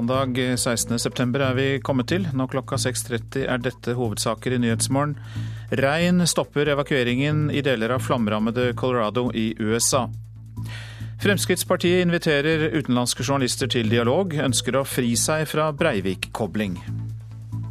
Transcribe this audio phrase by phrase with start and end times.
[0.00, 2.24] Mandag 16.9 er vi kommet til.
[2.32, 5.12] Nå klokka 6.30 er dette hovedsaker i Nyhetsmorgen.
[5.76, 10.06] Regn stopper evakueringen i deler av flomrammede Colorado i USA.
[11.20, 16.80] Fremskrittspartiet inviterer utenlandske journalister til dialog, ønsker å fri seg fra Breivik-kobling.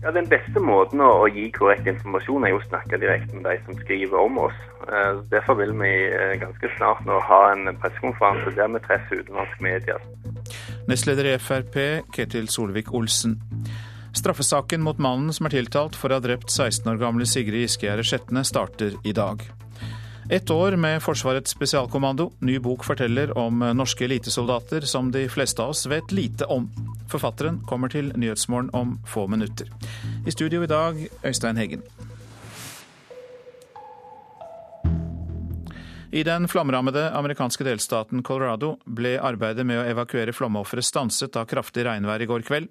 [0.01, 3.57] Ja, Den beste måten å, gi korrekt informasjon er jo å snakke direkte med de
[3.65, 4.55] som skriver om oss.
[4.87, 9.65] Eh, derfor vil vi eh, ganske snart nå ha en pressekonferanse der vi treffer utenlandske
[9.65, 10.07] medier.
[10.87, 11.77] Nestleder i Frp,
[12.15, 13.35] Ketil Solvik-Olsen.
[14.15, 18.07] Straffesaken mot mannen som er tiltalt for å ha drept 16 år gamle Sigrid Giskegjerde
[18.07, 19.43] Skjetne, starter i dag.
[20.31, 22.31] Ett år med Forsvarets spesialkommando.
[22.39, 26.67] Ny bok forteller om norske elitesoldater som de fleste av oss vet lite om.
[27.09, 29.71] Forfatteren kommer til Nyhetsmorgen om få minutter.
[30.27, 31.81] I studio i dag, Øystein Heggen.
[36.11, 41.89] I den flammerammede amerikanske delstaten Colorado ble arbeidet med å evakuere flomofre stanset av kraftig
[41.89, 42.69] regnvær i går kveld.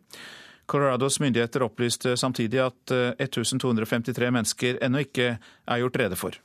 [0.66, 6.38] Colorados myndigheter opplyste samtidig at 1253 mennesker ennå ikke er gjort rede for.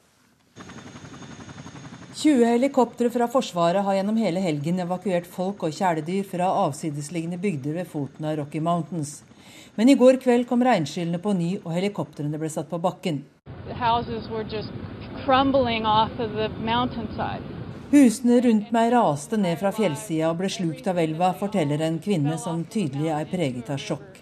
[2.15, 7.79] 20 helikoptre fra Forsvaret har gjennom hele helgen evakuert folk og kjæledyr fra avsidesliggende bygder
[7.79, 9.23] ved foten av Rocky Mountains.
[9.73, 13.23] Men i går kveld kom regnskyllene på ny, og helikoptrene ble satt på bakken.
[17.93, 22.37] Husene rundt meg raste ned fra fjellsida og ble slukt av elva, forteller en kvinne
[22.37, 24.21] som tydelig er preget av sjokk.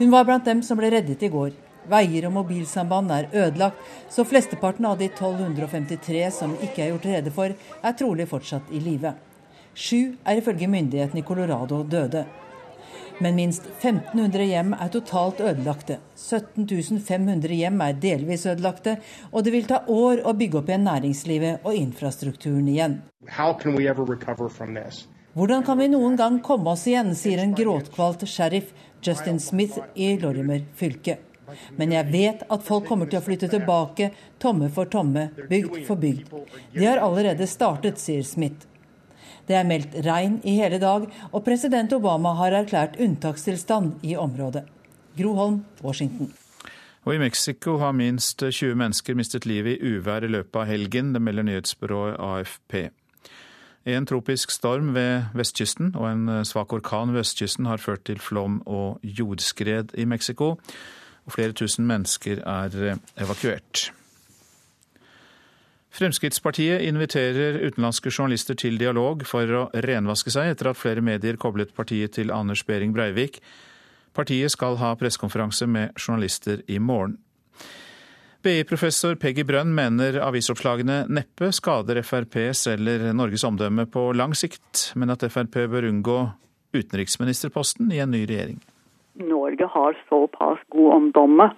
[0.00, 1.52] Hun var blant dem som ble reddet i går.
[1.90, 7.34] Veier og mobilsamband er ødelagt, så flesteparten av de 1253 som ikke er gjort rede
[7.34, 9.14] for, er trolig fortsatt i live.
[9.74, 12.24] Sju er ifølge myndighetene i Colorado døde.
[13.22, 16.00] Men minst 1500 hjem er totalt ødelagte.
[16.18, 16.66] 17
[16.98, 18.96] 500 hjem er delvis ødelagte,
[19.30, 22.98] og det vil ta år å bygge opp igjen næringslivet og infrastrukturen igjen.
[25.34, 30.14] Hvordan kan vi noen gang komme oss igjen, sier en gråtkvalt sheriff Justin Smith i
[30.18, 31.18] Lorimer fylke.
[31.78, 34.10] Men jeg vet at folk kommer til å flytte tilbake,
[34.42, 36.30] tomme for tomme, bygd for bygd.
[36.74, 38.68] De har allerede startet, sier Smith.
[39.44, 44.64] Det er meldt regn i hele dag, og president Obama har erklært unntakstilstand i området.
[45.18, 46.32] Groholm, Washington.
[47.04, 51.12] Og I Mexico har minst 20 mennesker mistet livet i uvær i løpet av helgen.
[51.12, 52.88] Det melder nyhetsbyrået AFP.
[53.84, 58.62] En tropisk storm ved vestkysten og en svak orkan ved østkysten har ført til flom
[58.64, 60.54] og jordskred i Mexico
[61.24, 63.88] og flere tusen mennesker er eh, evakuert.
[65.94, 71.70] Fremskrittspartiet inviterer utenlandske journalister til dialog for å renvaske seg etter at flere medier koblet
[71.76, 73.38] partiet til Anders Behring Breivik.
[74.14, 77.20] Partiet skal ha pressekonferanse med journalister i morgen.
[78.44, 85.14] BI-professor Peggy Brønn mener avisoppslagene neppe skader FrPs eller Norges omdømme på lang sikt, men
[85.14, 86.18] at Frp bør unngå
[86.74, 88.58] utenriksministerposten i en ny regjering.
[89.14, 91.50] Norge har såpass god omdømme.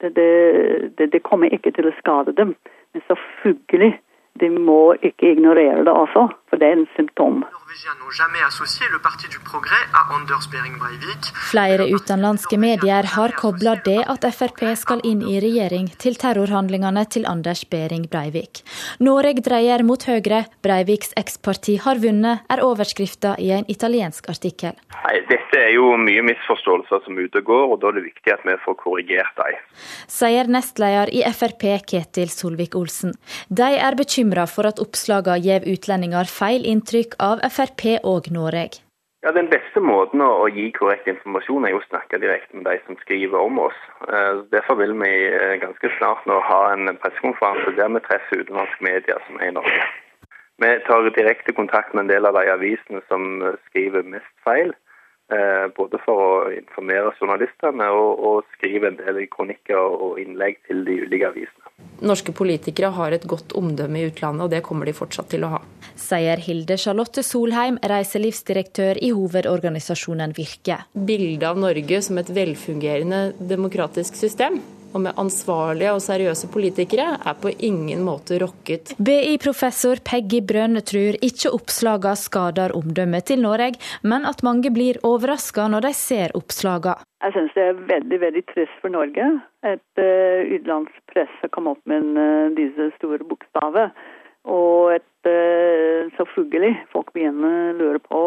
[0.00, 2.54] Det, det, det, kommer ikke til å skade dem.
[2.94, 3.92] Men selvfølgelig,
[4.40, 7.42] de må ikke ignorere det også, for det er en symptom.
[11.50, 17.28] Flere utenlandske medier har kobla det at Frp skal inn i regjering, til terrorhandlingene til
[17.30, 18.64] Anders Behring Breivik.
[18.98, 24.74] Noreg dreier mot Høyre, Breiviks eksparti har vunnet, er overskrifta i en italiensk artikkel.
[25.04, 28.42] Nei, Dette er jo mye misforståelser som ute går, og da er det viktig at
[28.48, 29.62] vi får korrigert dem.
[30.10, 33.14] Sier nestleder i Frp Ketil Solvik-Olsen.
[33.46, 37.59] De er bekymra for at oppslagene gir utlendinger feil inntrykk av Frp
[38.04, 38.80] og Norge?
[39.22, 42.78] Ja, Den beste måten å, gi korrekt informasjon er jo å snakke direkte med de
[42.86, 43.80] som skriver om oss.
[44.08, 48.86] Eh, derfor vil vi eh, ganske snart nå ha en pressekonferanse der vi treffer utenlandske
[48.86, 49.82] medier som er i Norge.
[50.64, 54.72] Vi tar direkte kontakt med en del av de avisene som skriver mest feil.
[55.30, 60.82] Eh, både for å informere journalistene og, og skrive en del kronikker og innlegg til
[60.88, 61.70] de ulike avisene.
[62.02, 65.52] Norske politikere har et godt omdømme i utlandet, og det kommer de fortsatt til å
[65.52, 65.60] ha.
[66.00, 70.80] Sier Hilde Charlotte Solheim, reiselivsdirektør i hovedorganisasjonen Virke.
[70.96, 74.58] Bildet av Norge som et velfungerende demokratisk system
[74.94, 78.94] og med ansvarlige og seriøse politikere er på ingen måte rokket.
[78.98, 85.68] BI-professor Peggy Brønn tror ikke oppslagene skader omdømmet til Norge, men at mange blir overraska
[85.70, 87.00] når de ser oppslagene.
[87.20, 89.26] Jeg syns det er veldig veldig trist for Norge
[89.68, 93.90] at uh, utenlandspresse kom opp med uh, disse store bokstavene.
[94.48, 98.22] Og at uh, selvfølgelig folk begynner å lure på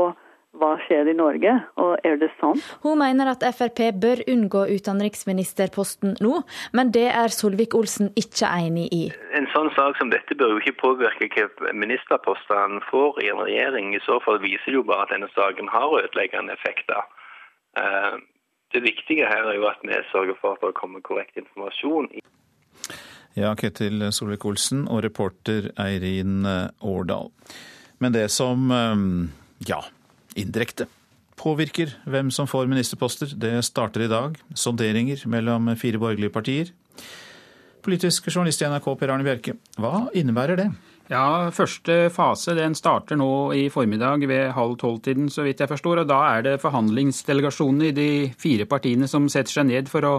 [0.53, 1.51] hva skjer i Norge,
[1.81, 2.61] og er det sant?
[2.83, 6.44] Hun mener at Frp bør unngå utenriksministerposten nå,
[6.77, 9.03] men det er Solvik-Olsen ikke enig i.
[9.33, 13.41] En sånn sak som dette bør jo ikke påvirke hva ministerposter han får i en
[13.41, 13.95] regjering.
[13.97, 17.01] I så fall viser det jo bare at denne saken har ødeleggende effekter.
[18.73, 22.11] Det viktige her er jo at vi sørger for at det kommer korrekt informasjon.
[23.33, 26.45] Ja, Ketil Solvik-Olsen og reporter Eirin
[26.81, 27.33] Årdal.
[27.97, 28.69] Men det som,
[29.65, 29.81] ja,
[30.39, 30.89] indirekte
[31.39, 34.38] påvirker hvem som får ministerposter, det starter i dag.
[34.56, 36.74] Sonderinger mellom fire borgerlige partier.
[37.83, 40.69] Politisk journalist i NRK Per Arne Bjerke, hva innebærer det?
[41.12, 46.00] Ja, Første fase den starter nå i formiddag ved halv tolv-tiden, så vidt jeg forstår.
[46.01, 50.13] og Da er det forhandlingsdelegasjonene i de fire partiene som setter seg ned for å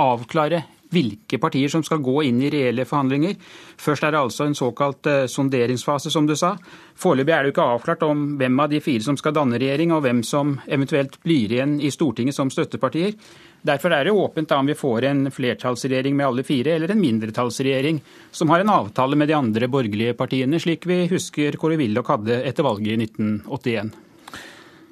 [0.00, 3.38] avklare hvilke partier som skal gå inn i reelle forhandlinger.
[3.80, 6.54] Først er det altså en såkalt eh, sonderingsfase, som du sa.
[7.00, 9.94] Foreløpig er det jo ikke avklart om hvem av de fire som skal danne regjering,
[9.94, 13.16] og hvem som eventuelt blir igjen i Stortinget som støttepartier.
[13.62, 17.02] Derfor er det åpent da om vi får en flertallsregjering med alle fire, eller en
[17.02, 18.00] mindretallsregjering
[18.34, 22.42] som har en avtale med de andre borgerlige partiene, slik vi husker Kåre Willoch hadde
[22.42, 24.11] etter valget i 1981.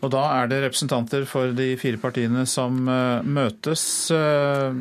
[0.00, 3.82] Og da er det representanter for de fire partiene som uh, møtes.
[4.08, 4.72] Uh,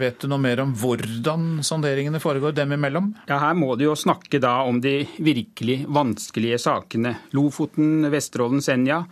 [0.00, 3.12] vet du noe mer om hvordan sonderingene foregår dem imellom?
[3.30, 7.14] Ja, Her må de jo snakke da om de virkelig vanskelige sakene.
[7.38, 9.04] Lofoten, Vesterålen, Senja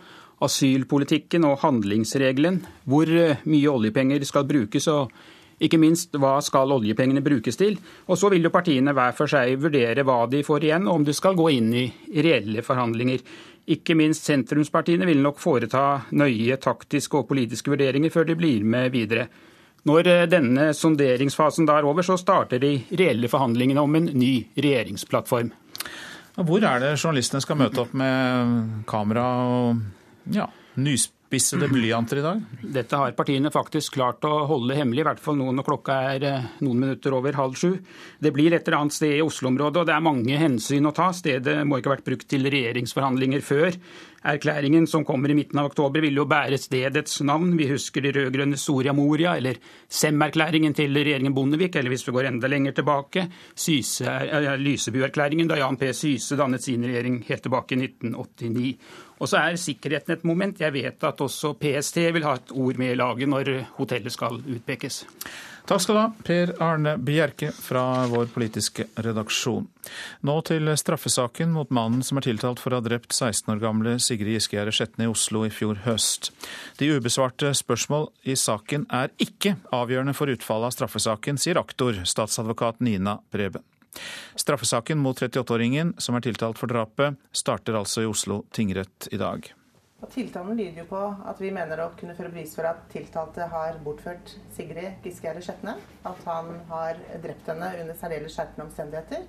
[0.43, 2.59] asylpolitikken og handlingsregelen,
[2.89, 5.13] hvor eh, mye oljepenger skal brukes og
[5.55, 7.77] ikke minst hva skal oljepengene brukes til.
[8.11, 11.05] Og så vil jo partiene hver for seg vurdere hva de får igjen, og om
[11.07, 13.23] de skal gå inn i reelle forhandlinger.
[13.73, 18.91] Ikke minst sentrumspartiene vil nok foreta nøye taktiske og politiske vurderinger før de blir med
[18.93, 19.25] videre.
[19.85, 25.51] Når eh, denne sonderingsfasen er over, så starter de reelle forhandlingene om en ny regjeringsplattform.
[26.35, 30.49] Hvor er det journalistene skal møte opp med kamera og ja,
[31.35, 32.41] nyspissede blyanter i dag?
[32.61, 36.23] Dette har partiene faktisk klart å holde hemmelig, i hvert fall nå når klokka er
[36.23, 37.75] eh, noen minutter over halv sju.
[38.19, 41.11] Det blir et eller annet sted i Oslo-området, og det er mange hensyn å ta.
[41.13, 43.75] Stedet må ikke ha vært brukt til regjeringsforhandlinger før.
[44.25, 47.51] Erklæringen som kommer i midten av oktober vil jo bære stedets navn.
[47.59, 52.31] Vi husker de rød-grønne Soria Moria, eller Sem-erklæringen til regjeringen Bondevik, eller hvis vi går
[52.31, 53.27] enda lenger tilbake,
[54.65, 55.91] Lysebu-erklæringen da Jan P.
[55.93, 58.71] Syse dannet sin regjering helt tilbake i 1989.
[59.19, 60.59] Og så er sikkerheten et moment.
[60.59, 64.41] Jeg vet at også PST vil ha et ord med i laget når hotellet skal
[64.41, 65.05] utpekes.
[65.65, 69.65] Takk skal du ha, Per Arne Bjerke fra vår politiske redaksjon.
[70.27, 73.95] Nå til straffesaken mot mannen som er tiltalt for å ha drept 16 år gamle
[74.03, 76.29] Sigrid Giskegjerde Skjetne i Oslo i fjor høst.
[76.77, 82.85] De ubesvarte spørsmål i saken er ikke avgjørende for utfallet av straffesaken, sier aktor, statsadvokat
[82.85, 83.65] Nina Preben.
[84.35, 89.51] Straffesaken mot 38-åringen, som er tiltalt for drapet, starter altså i Oslo tingrett i dag.
[90.11, 93.79] Tiltalen lyder jo på at vi mener å kunne føre bevis for at tiltalte har
[93.85, 95.75] bortført Sigrid Giskegjerde Skjetne.
[96.05, 99.25] At han har drept henne under særdeles skjerpende omstendigheter.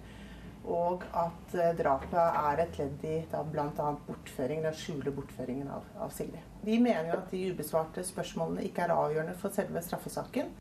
[0.66, 3.88] Og at eh, drapet er et ledd i bl.a.
[4.08, 6.42] bortføringen, den skjule bortføringen av, av Sigrid.
[6.66, 10.56] Vi mener jo at de ubesvarte spørsmålene ikke er avgjørende for selve straffesaken.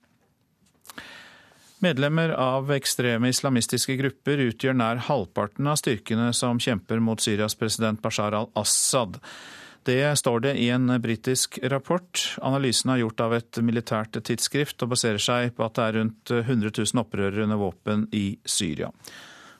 [1.84, 8.00] Medlemmer av ekstreme islamistiske grupper utgjør nær halvparten av styrkene som kjemper mot Syrias president
[8.02, 9.20] Bashar al-Assad.
[9.86, 12.24] Det står det i en britisk rapport.
[12.42, 16.36] Analysen er gjort av et militært tidsskrift og baserer seg på at det er rundt
[16.40, 18.90] 100 000 opprørere under våpen i Syria.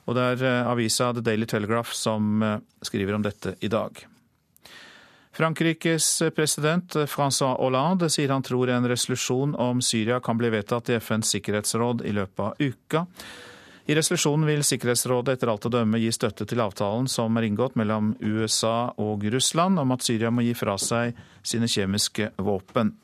[0.08, 2.42] Og det er avisa The Daily Telegraph som
[2.82, 4.06] skriver om dette i dag.
[5.36, 10.96] Frankrikes president Francois Hollande sier han tror en resolusjon om Syria kan bli vedtatt i
[10.96, 13.02] FNs sikkerhetsråd i løpet av uka.
[13.86, 17.76] I resolusjonen vil Sikkerhetsrådet etter alt å dømme gi støtte til avtalen som er inngått
[17.76, 21.12] mellom USA og Russland om at Syria må gi fra seg
[21.44, 22.94] sine kjemiske våpen.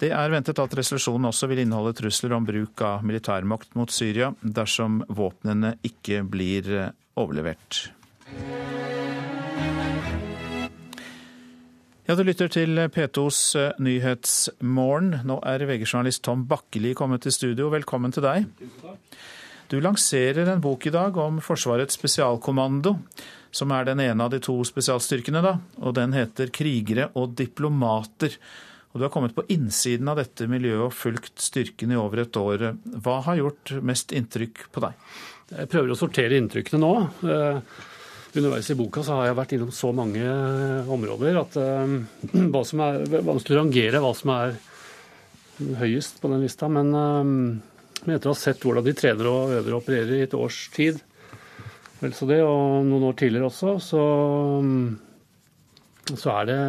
[0.00, 4.32] Det er ventet at resolusjonen også vil inneholde trusler om bruk av militærmakt mot Syria
[4.40, 6.72] dersom våpnene ikke blir
[7.20, 7.90] overlevert.
[12.10, 15.20] Ja, Du lytter til P2s eh, Nyhetsmorgen.
[15.30, 17.68] Nå er VG-journalist Tom Bakkeli kommet til studio.
[17.70, 18.48] Velkommen til deg.
[19.70, 22.96] Du lanserer en bok i dag om Forsvarets spesialkommando,
[23.54, 25.38] som er den ene av de to spesialstyrkene.
[25.38, 28.34] da, og Den heter 'Krigere og diplomater'.
[28.90, 32.36] Og Du har kommet på innsiden av dette miljøet og fulgt styrken i over et
[32.36, 32.74] år.
[32.90, 34.94] Hva har gjort mest inntrykk på deg?
[35.56, 37.62] Jeg prøver å sortere inntrykkene nå.
[38.30, 41.94] Eh, underveis i boka så har jeg vært innom så mange eh, områder at uh,
[42.52, 44.56] hva som er vanskelig å rangere hva som er
[45.80, 46.68] høyest på den lista.
[46.68, 47.24] Men, uh,
[48.04, 50.68] men etter å ha sett hvordan de trener og øver og opererer i et års
[50.74, 51.00] tid,
[52.00, 54.04] vel så det, og noen år tidligere også, så,
[56.16, 56.60] så er det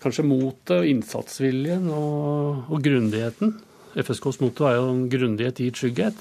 [0.00, 3.58] kanskje motet og innsatsviljen og, og grundigheten.
[4.00, 6.16] FSKs motto er jo en grundighet i trygghet,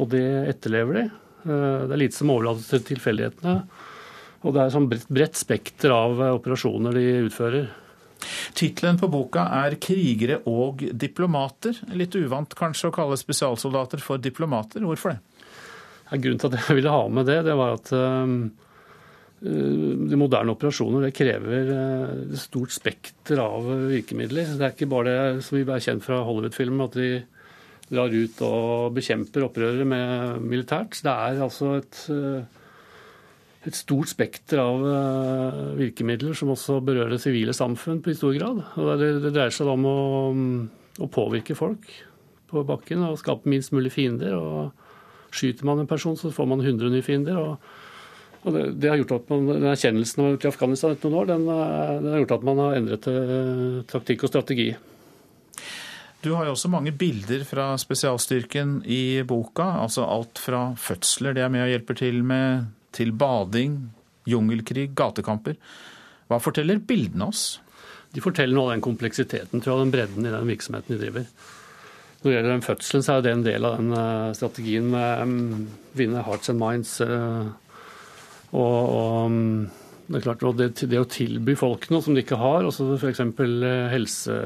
[0.00, 1.04] og det etterlever de.
[1.44, 3.56] Eh, det er lite som overlates til tilfeldighetene.
[4.40, 7.70] Og det er sånn bredt spekter av eh, operasjoner de utfører.
[8.56, 11.78] Tittelen på boka er 'Krigere og diplomater'.
[11.96, 14.84] Litt uvant kanskje å kalle spesialsoldater for diplomater.
[14.84, 15.20] Hvorfor det?
[16.10, 18.26] Ja, grunnen til at jeg ville ha med det, det var at uh,
[19.40, 24.52] de moderne operasjoner det krever uh, stort spekter av virkemidler.
[24.58, 27.12] Det er ikke bare det som vi er kjent fra Hollywood-film, at de
[27.90, 31.00] drar ut og bekjemper opprørere med militært.
[31.02, 32.60] Det er altså et uh,
[33.68, 38.32] et stort spekter av uh, virkemidler som også berører det sivile samfunn på i stor
[38.38, 38.62] grad.
[38.80, 39.98] Og det, det dreier seg om å,
[40.96, 41.90] å, påvirke folk
[42.50, 44.32] på bakken og skape minst mulig fiender.
[44.32, 47.36] og Skyter man en person, så får man 100 nye fiender.
[47.36, 47.76] og,
[48.40, 51.44] og det, det, har gjort at man, Den erkjennelsen man Afghanistan etter noen år, den,
[51.52, 53.10] eh, den, har gjort at man har endret
[53.92, 54.70] taktikk og strategi.
[56.20, 59.64] Du har jo også mange bilder fra spesialstyrken i boka.
[59.84, 63.78] altså Alt fra fødsler, det er med og hjelper til med til bading,
[64.28, 65.56] jungelkrig, gatekamper.
[66.28, 67.60] Hva forteller bildene oss?
[68.10, 71.26] De forteller noe av den kompleksiteten, tror jeg, den bredden i den virksomheten de driver.
[72.20, 75.22] Når det gjelder den fødselen, så er det en del av den uh, strategien med
[75.22, 76.96] um, vinne hearts and minds.
[77.00, 77.48] Uh,
[78.50, 79.70] og, og um,
[80.10, 83.20] det er klart, det, det, å tilby folk noe som de ikke har, altså f.eks.
[83.92, 84.38] Helse,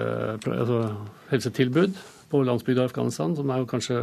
[0.44, 0.80] altså
[1.30, 1.97] helsetilbud
[2.28, 4.02] på landsbygda i Afghanistan, som er jo kanskje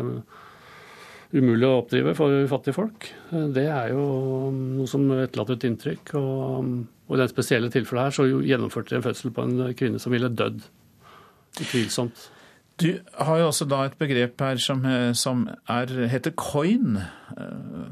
[1.32, 3.08] umulig å oppdrive for fattige folk.
[3.30, 4.04] Det er jo
[4.52, 6.14] noe som etterlater et inntrykk.
[6.20, 6.74] Og,
[7.06, 10.16] og, i det spesielle tilfellet her så gjennomførte de en fødsel på en kvinne som
[10.16, 10.66] ville dødd.
[11.62, 12.28] Utvilsomt.
[12.82, 12.90] Du
[13.22, 14.82] har jo også da et begrep her som,
[15.14, 16.98] som er, heter coin.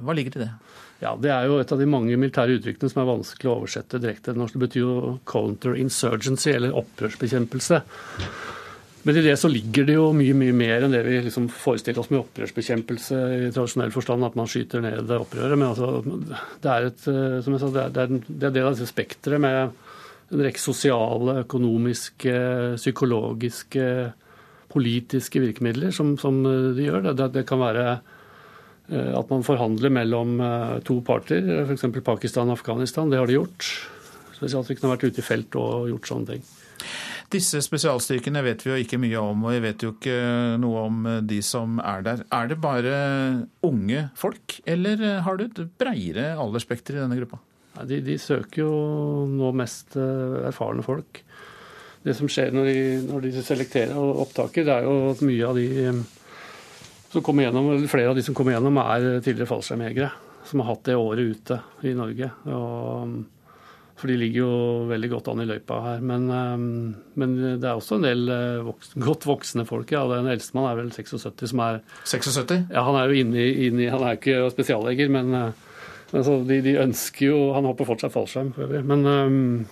[0.02, 0.54] Hva ligger i det?
[1.00, 4.02] Ja, Det er jo et av de mange militære uttrykkene som er vanskelig å oversette
[4.04, 4.36] direkte.
[4.36, 7.82] Det betyr jo counter-insurgency, eller opprørsbekjempelse.
[9.08, 12.02] Men i det så ligger det jo mye mye mer enn det vi liksom forestiller
[12.02, 15.56] oss med opprørsbekjempelse i tradisjonell forstand, at man skyter ned det opprøret.
[15.56, 16.02] Men altså,
[16.60, 19.40] det er et, eh, som jeg sa, det er, det er, del av dette spekteret
[19.40, 22.36] med en rekke sosiale, økonomiske,
[22.76, 23.88] psykologiske,
[24.70, 27.14] politiske virkemidler som, som de gjør.
[27.14, 28.18] Det, det, kan være eh,
[28.90, 31.88] at man forhandler mellom eh, to parter, f.eks.
[32.06, 33.12] Pakistan og Afghanistan.
[33.12, 33.68] Det har de gjort.
[34.38, 36.48] Spesielt at vi har vært ute i felt og gjort sånne ting.
[37.30, 40.16] Disse spesialstyrkene vet vi jo ikke mye om, og vi vet jo ikke
[40.62, 42.24] noe om eh, de som er der.
[42.34, 42.96] Er det bare
[43.66, 47.42] unge folk, eller eh, har du et breiere aldersspekter i denne gruppa?
[47.86, 48.72] De, de, søker jo
[49.30, 51.22] nå mest eh, erfarne folk.
[52.02, 52.80] Det som skjer når de,
[53.12, 55.68] når de selekterer opptaker, det er jo at mye av de
[57.10, 60.12] som kommer gjennom, flere av de som kommer gjennom, er tidligere fallskjermjegere.
[60.50, 62.32] Som har hatt det året ute i Norge.
[62.50, 63.20] Og
[64.00, 64.52] for de ligger jo
[64.88, 66.04] veldig godt an i løypa her.
[66.06, 66.68] Men, ehm,
[67.20, 69.92] men det er også en del eh, voks, godt voksne folk.
[69.92, 72.70] ja, Den eldstemann er vel 76 som er 76?
[72.72, 76.78] Ja, Han er jo inne i, Han er jo ikke spesialleger, men altså, de, de,
[76.80, 78.86] ønsker jo Han hopper fortsatt fallskjerm, for øvrig.
[78.88, 79.66] Men um,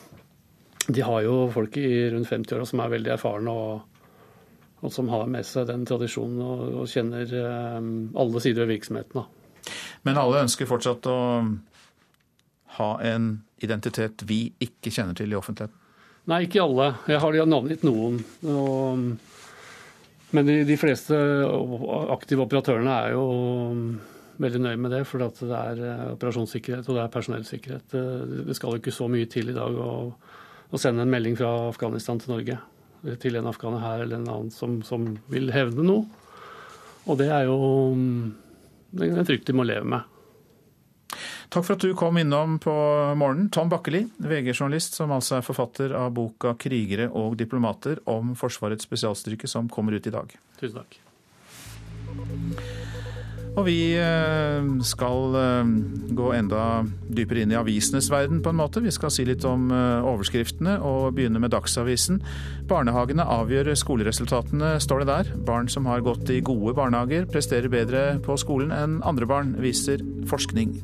[0.87, 3.96] de har jo folk i rundt 50-åra som er veldig erfarne og,
[4.81, 7.79] og, som har med seg den tradisjonen og, og kjenner eh,
[8.21, 9.23] alle sider ved virksomheten.
[9.23, 9.73] Da.
[10.05, 11.17] Men alle ønsker fortsatt å
[12.77, 13.31] ha en
[13.63, 15.83] identitet vi ikke kjenner til i offentligheten?
[16.27, 16.91] Nei, ikke alle.
[17.07, 18.19] Jeg har navngitt noen.
[18.51, 19.01] Og,
[20.35, 21.17] men de, de, fleste
[22.13, 23.25] aktive operatørene er jo
[24.37, 27.99] veldig nøye med det, for det er eh, operasjonssikkerhet og det er personellsikkerhet.
[28.51, 29.93] Det skal jo ikke så mye til i dag å,
[30.69, 32.59] å sende en melding fra Afghanistan til Norge
[33.21, 36.05] til en afghaner her eller en annen som, som vil hevne noe.
[37.07, 37.57] Og det er jo
[37.95, 40.13] en frykt de må leve med.
[41.47, 42.73] Takk for at du kom innom på
[43.15, 43.47] morgenen.
[43.53, 49.47] Tom Bakkeli, VG-journalist, som altså er forfatter av boka 'Krigere og diplomater' om Forsvarets spesialstyrke,
[49.47, 50.35] som kommer ut i dag.
[50.59, 50.99] Tusen takk.
[53.57, 55.69] Og vi eh, skal eh,
[56.17, 58.83] gå enda dypere inn i avisenes verden, på en måte.
[58.85, 62.21] Vi skal si litt om eh, overskriftene, og begynne med Dagsavisen.
[62.69, 65.31] Barnehagene avgjør skoleresultatene, står det der.
[65.49, 70.05] Barn som har gått i gode barnehager, presterer bedre på skolen enn andre barn, viser
[70.29, 70.77] forskning.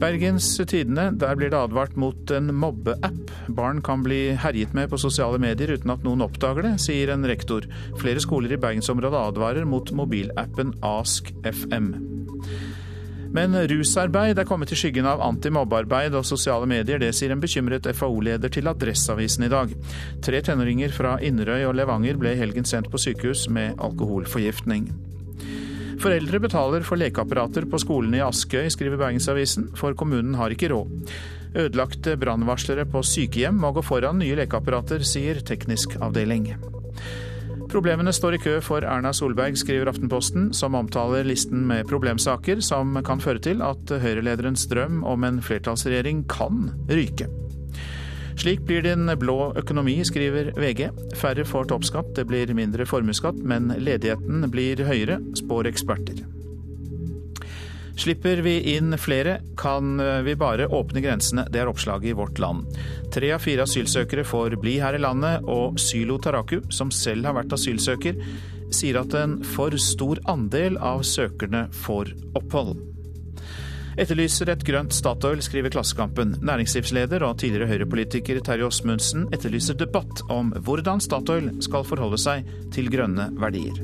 [0.00, 4.98] Bergens Tidende, der blir det advart mot en mobbeapp barn kan bli herjet med på
[5.00, 7.66] sosiale medier uten at noen oppdager det, sier en rektor.
[8.00, 11.90] Flere skoler i bergensområdet advarer mot mobilappen AskFM.
[13.30, 16.98] Men rusarbeid er kommet i skyggen av antimobbearbeid og sosiale medier.
[16.98, 19.76] Det sier en bekymret FAO-leder til Adresseavisen i dag.
[20.24, 24.88] Tre tenåringer fra Inderøy og Levanger ble i helgen sendt på sykehus med alkoholforgiftning.
[26.00, 31.10] Foreldre betaler for lekeapparater på skolene i Askøy, skriver Bergensavisen, for kommunen har ikke råd.
[31.60, 36.54] Ødelagte brannvarslere på sykehjem må gå foran nye lekeapparater, sier teknisk avdeling.
[37.70, 42.96] Problemene står i kø for Erna Solberg, skriver Aftenposten, som omtaler listen med problemsaker som
[43.06, 47.28] kan føre til at Høyre-lederens drøm om en flertallsregjering kan ryke.
[48.40, 50.86] Slik blir det en blå økonomi, skriver VG.
[51.20, 56.22] Færre får toppskatt, det blir mindre formuesskatt, men ledigheten blir høyere, spår eksperter.
[58.00, 61.44] Slipper vi inn flere, kan vi bare åpne grensene.
[61.52, 62.78] Det er oppslaget i Vårt Land.
[63.12, 67.36] Tre av fire asylsøkere får bli her i landet, og Sylo Taraku, som selv har
[67.36, 68.16] vært asylsøker,
[68.72, 72.78] sier at en for stor andel av søkerne får opphold.
[73.98, 76.36] Etterlyser et grønt Statoil, skriver Klassekampen.
[76.46, 82.90] Næringslivsleder og tidligere Høyre-politiker Terje Åsmundsen etterlyser debatt om hvordan Statoil skal forholde seg til
[82.92, 83.82] grønne verdier.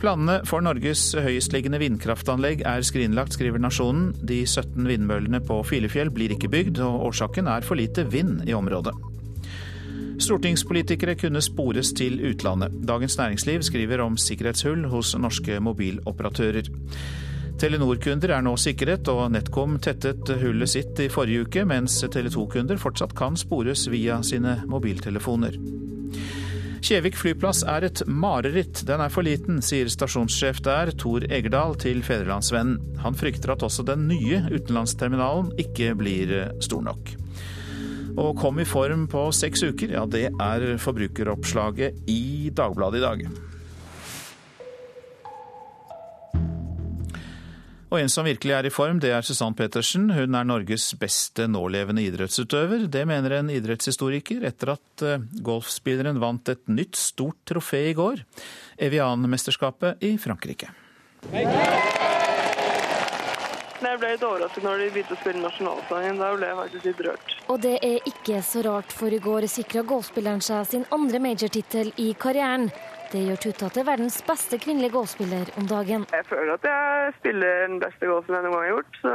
[0.00, 4.14] Planene for Norges høyestliggende vindkraftanlegg er skrinlagt, skriver Nasjonen.
[4.24, 8.56] De 17 vindmøllene på Filefjell blir ikke bygd, og årsaken er for lite vind i
[8.56, 8.96] området.
[10.20, 12.72] Stortingspolitikere kunne spores til utlandet.
[12.88, 16.72] Dagens Næringsliv skriver om sikkerhetshull hos norske mobiloperatører.
[17.60, 22.80] Telenor-kunder er nå sikret, og NetCom tettet hullet sitt i forrige uke, mens Tele 2-kunder
[22.80, 25.58] fortsatt kan spores via sine mobiltelefoner.
[26.80, 32.00] Kjevik flyplass er et mareritt, den er for liten, sier stasjonssjef der, Tor Egerdal, til
[32.06, 32.96] Fedrelandsvennen.
[33.04, 36.32] Han frykter at også den nye utenlandsterminalen ikke blir
[36.64, 37.12] stor nok.
[38.16, 43.30] Og kom i form på seks uker, ja det er forbrukeroppslaget i Dagbladet i dag.
[47.90, 50.12] Og en som virkelig er i form, det er Susann Pettersen.
[50.14, 52.84] Hun er Norges beste nålevende idrettsutøver.
[52.86, 58.22] Det mener en idrettshistoriker etter at eh, golfspilleren vant et nytt stort trofé i går.
[58.78, 60.70] Evian-mesterskapet i Frankrike.
[63.80, 66.22] Jeg ble litt overrasket når de begynte å spille nasjonalsangen.
[66.22, 67.36] Da ble jeg faktisk litt rørt.
[67.50, 71.90] Og det er ikke så rart, for i går sikra golfspilleren seg sin andre majortittel
[71.98, 72.70] i karrieren.
[73.10, 76.04] Det gjør Tutta til verdens beste kvinnelige golfspiller om dagen.
[76.14, 79.14] Jeg føler at jeg spiller den beste golfen jeg noen gang har gjort, så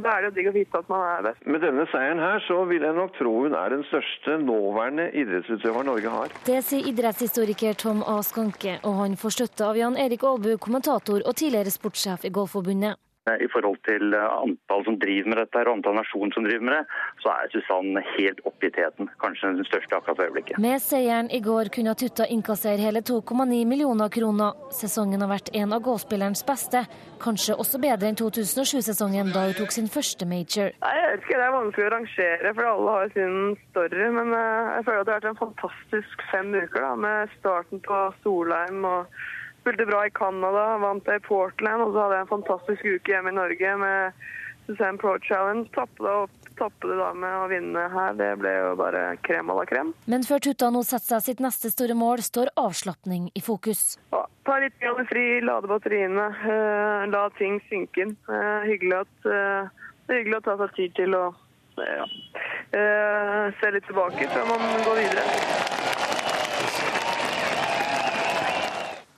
[0.00, 1.44] da er det jo digg å vite at man er best.
[1.52, 5.88] Med denne seieren her, så vil jeg nok tro hun er den største nåværende idrettsutøver
[5.90, 6.36] Norge har.
[6.48, 8.16] Det sier idrettshistoriker Tom A.
[8.24, 12.96] Skanke, og han får støtte av Jan Erik Aalbu, kommentator og tidligere sportssjef i Golfforbundet.
[13.24, 16.74] I forhold til eh, antall som driver med dette, og antall nasjoner som driver med
[16.76, 16.82] det,
[17.22, 19.08] så er Susann helt oppe i teten.
[19.22, 20.58] Kanskje den største akkurat for øyeblikket.
[20.60, 24.58] Med seieren i går kunne Tutta innkassere hele 2,9 millioner kroner.
[24.76, 26.82] Sesongen har vært en av gåspillerens beste,
[27.22, 30.74] kanskje også bedre enn 2007-sesongen, da hun tok sin første major.
[30.84, 33.38] Nei, jeg vet ikke, Det er vanskelig å rangere, for alle har sin
[33.70, 34.10] story.
[34.18, 37.80] Men eh, jeg føler at det har vært en fantastisk fem uker da, med starten
[37.88, 39.16] på Solheim og
[39.64, 43.32] Spilte bra i Canada, vant i Portland, og så hadde jeg en fantastisk uke hjemme
[43.32, 44.24] i Norge med
[44.66, 45.64] Suzanne Pro Challenge.
[45.72, 49.50] Tappe det opp tappe det da med å vinne her, det ble jo bare krem
[49.50, 49.92] à la krem.
[50.10, 53.96] Men før Tutta nå setter seg sitt neste store mål, står avslapning i fokus.
[54.14, 54.78] Ja, ta litt
[55.10, 58.14] fri, lade batteriene, uh, la ting synke inn.
[58.28, 61.26] Uh, hyggelig, at, uh, hyggelig å ta seg tid til å
[61.74, 65.93] se litt tilbake før man går videre.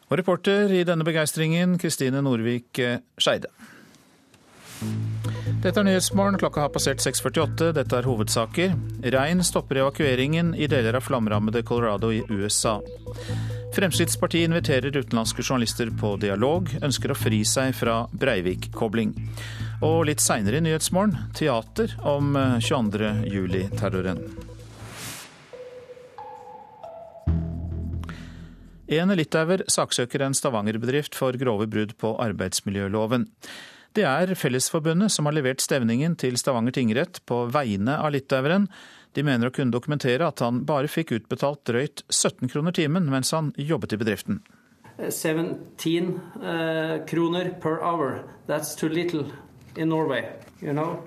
[0.07, 3.51] Og reporter i denne begeistringen, Kristine Norvik eh, Skeide.
[5.65, 6.39] Dette er Nyhetsmorgen.
[6.39, 7.73] Klokka har passert 6.48.
[7.75, 8.75] Dette er hovedsaker.
[9.17, 12.77] Regn stopper evakueringen i deler av flamrammede Colorado i USA.
[13.75, 19.13] Fremskrittspartiet inviterer utenlandske journalister på dialog, ønsker å fri seg fra Breivik-kobling.
[19.85, 23.03] Og litt seinere i Nyhetsmorgen teater om 22.
[23.11, 24.23] Eh, juli-terroren.
[28.87, 33.27] En litauer saksøker en Stavanger-bedrift for grove brudd på arbeidsmiljøloven.
[33.97, 38.69] Det er Fellesforbundet som har levert stevningen til Stavanger tingrett på vegne av litaueren.
[39.17, 43.33] De mener å kunne dokumentere at han bare fikk utbetalt drøyt 17 kroner timen mens
[43.35, 44.43] han jobbet i bedriften.
[45.01, 48.23] 17 uh, kroner per hour.
[48.47, 49.27] That's too little
[49.77, 50.29] in Norway,
[50.61, 51.03] you know?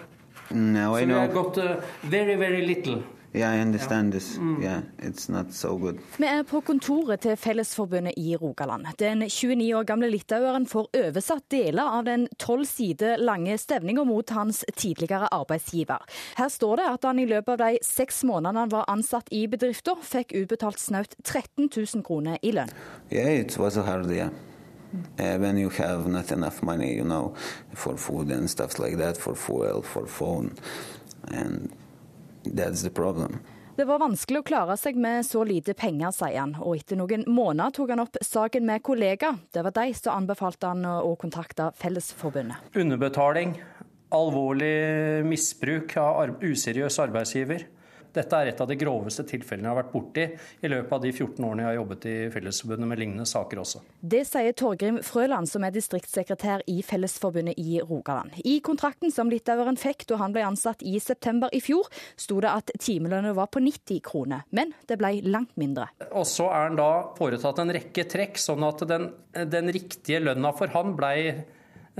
[0.52, 1.16] No, I so know.
[1.16, 3.04] we have got uh, very, very little.
[3.40, 4.38] Yeah, I understand this.
[4.38, 4.64] Mm.
[4.64, 6.00] Yeah, it's not so good.
[6.18, 8.88] Vi er på kontoret til Fellesforbundet i Rogaland.
[9.00, 14.30] Den 29 år gamle litaueren får oversatt deler av den tolv sider lange stevninga mot
[14.36, 16.04] hans tidligere arbeidsgiver.
[16.36, 19.46] Her står det at han i løpet av de seks månedene han var ansatt i
[19.48, 22.76] bedrifta, fikk utbetalt snaut 13 000 kroner i lønn.
[23.12, 24.36] Yeah, it was hard, yeah.
[25.20, 27.36] Uh, when you have not enough money, you know,
[27.74, 30.56] for food and stuff like that, for fuel, for phone,
[31.32, 31.72] and
[33.80, 37.22] det var vanskelig å klare seg med så lite penger, sier han, og etter noen
[37.32, 39.38] måneder tok han opp saken med kollegaer.
[39.56, 42.74] Det var de som anbefalte han å kontakte Fellesforbundet.
[42.76, 43.54] Underbetaling,
[44.12, 47.70] alvorlig misbruk av useriøs arbeidsgiver.
[48.14, 50.26] Dette er et av de groveste tilfellene jeg har vært borti
[50.66, 53.82] i løpet av de 14 årene jeg har jobbet i Fellesforbundet med lignende saker også.
[54.02, 58.40] Det sier Torgrim Frøland, som er distriktssekretær i Fellesforbundet i Rogaland.
[58.44, 62.52] I kontrakten som litaueren fikk da han ble ansatt i september i fjor, sto det
[62.52, 65.90] at timelønna var på 90 kroner, men det ble langt mindre.
[66.10, 69.10] Og så er han da foretatt en rekke trekk, sånn at den,
[69.54, 71.14] den riktige lønna for han ble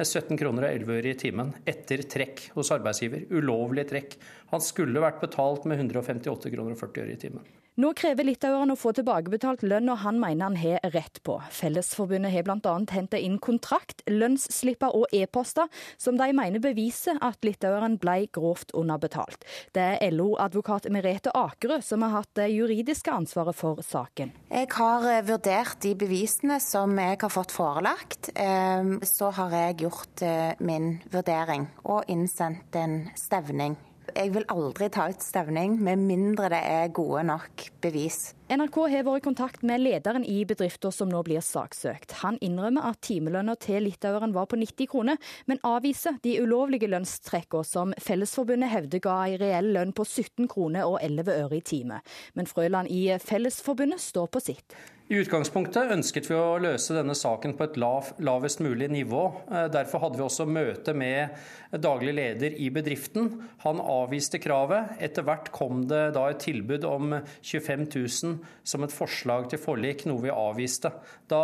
[0.08, 3.26] 17 kroner og 11 øre i timen etter trekk hos arbeidsgiver.
[3.36, 4.16] Ulovlig trekk.
[4.54, 7.50] Han skulle vært betalt med 158 kroner og 40 øre i timen.
[7.80, 11.38] Nå krever litaueren å få tilbakebetalt lønn, og han mener han har rett på.
[11.56, 12.74] Fellesforbundet har bl.a.
[12.92, 19.48] hentet inn kontrakt, lønnsslipper og e-poster som de mener beviser at litaueren ble grovt underbetalt.
[19.72, 24.36] Det er LO-advokat Merete Akerø som har hatt det juridiske ansvaret for saken.
[24.52, 28.34] Jeg har eh, vurdert de bevisene som jeg har fått forelagt.
[28.36, 33.80] Eh, så har jeg gjort eh, min vurdering og innsendt en stevning
[34.16, 38.34] jeg vil aldri ta ut stevning med mindre det er gode nok bevis.
[38.50, 42.18] NRK har vært i kontakt med lederen i bedrifter som nå blir saksøkt.
[42.24, 47.68] Han innrømmer at timelønna til litaueren var på 90 kroner, men avviser de ulovlige lønnstrekkene
[47.68, 52.02] som Fellesforbundet hevder ga en reell lønn på 17 kroner og 11 øre i time.
[52.34, 54.80] Men Frøland i Fellesforbundet står på sitt.
[55.10, 59.24] I utgangspunktet ønsket vi å løse denne saken på et lav, lavest mulig nivå.
[59.50, 61.34] Eh, derfor hadde vi også møte med
[61.82, 63.32] daglig leder i bedriften.
[63.64, 64.92] Han avviste kravet.
[65.02, 70.06] Etter hvert kom det da et tilbud om 25 000 som et forslag til forlik,
[70.06, 70.94] noe vi avviste.
[71.26, 71.42] Da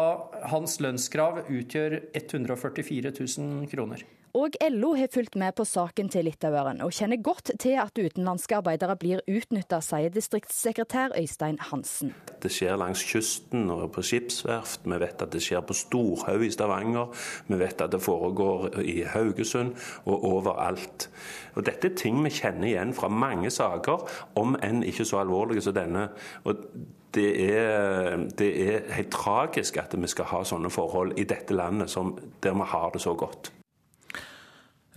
[0.53, 4.05] hans lønnskrav utgjør 144 000 kroner.
[4.35, 8.57] Og LO har fulgt med på saken til litaueren, og kjenner godt til at utenlandske
[8.57, 12.11] arbeidere blir utnytta, sier distriktssekretær Øystein Hansen.
[12.43, 16.51] Det skjer langs kysten og på skipsverft, vi vet at det skjer på Storhaug i
[16.51, 17.15] Stavanger,
[17.47, 19.71] vi vet at det foregår i Haugesund
[20.03, 21.07] og overalt.
[21.55, 24.03] Og Dette er ting vi kjenner igjen fra mange saker,
[24.35, 26.09] om enn ikke så alvorlige som denne.
[26.43, 26.67] Og
[27.15, 31.87] det er, det er helt tragisk at vi skal ha sånne forhold i dette landet
[31.87, 33.54] som, der vi har det så godt.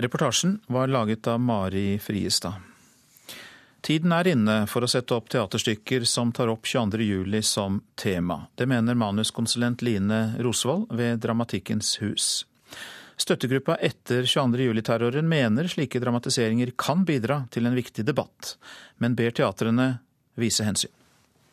[0.01, 2.53] Reportasjen var laget av Mari Friestad.
[3.81, 8.45] Tiden er inne for å sette opp teaterstykker som tar opp 22.07 som tema.
[8.55, 12.29] Det mener manuskonsulent Line Rosvold ved Dramatikkens hus.
[13.19, 18.55] Støttegruppa etter 22.07-terroren mener slike dramatiseringer kan bidra til en viktig debatt,
[19.03, 19.89] men ber teatrene
[20.39, 20.95] vise hensyn.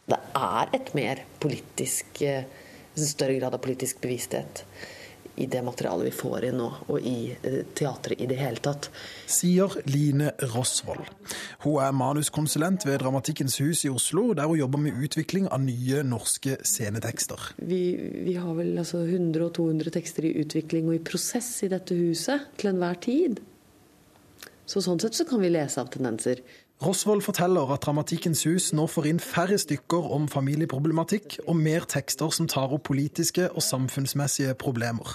[0.06, 2.46] Det er et mer politisk, eh,
[2.94, 4.62] større grad av politisk bevissthet
[5.36, 8.90] i det materialet vi får inn nå, og i eh, teatret i det hele tatt.
[9.30, 11.04] Sier Line Rosvold.
[11.66, 16.04] Hun er manuskonsulent ved Dramatikkens hus i Oslo, der hun jobber med utvikling av nye
[16.08, 17.52] norske scenetekster.
[17.58, 17.82] Vi,
[18.28, 21.98] vi har vel altså 100 og 200 tekster i utvikling og i prosess i dette
[21.98, 23.44] huset til enhver tid.
[24.66, 26.42] Så sånn sett så kan vi lese av tendenser.
[26.84, 32.34] Rosvold forteller at Dramatikkens hus nå får inn færre stykker om familieproblematikk og mer tekster
[32.36, 35.14] som tar opp politiske og samfunnsmessige problemer.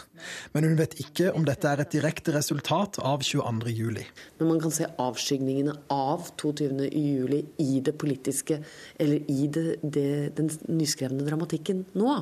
[0.55, 3.75] Men hun vet ikke om dette er et direkte resultat av 22.
[3.77, 4.07] juli.
[4.41, 6.89] Men man kan se avskygningene av 22.
[6.97, 8.63] juli i det politiske,
[8.97, 10.09] eller i det, det,
[10.41, 12.19] den nyskrevne dramatikken nå.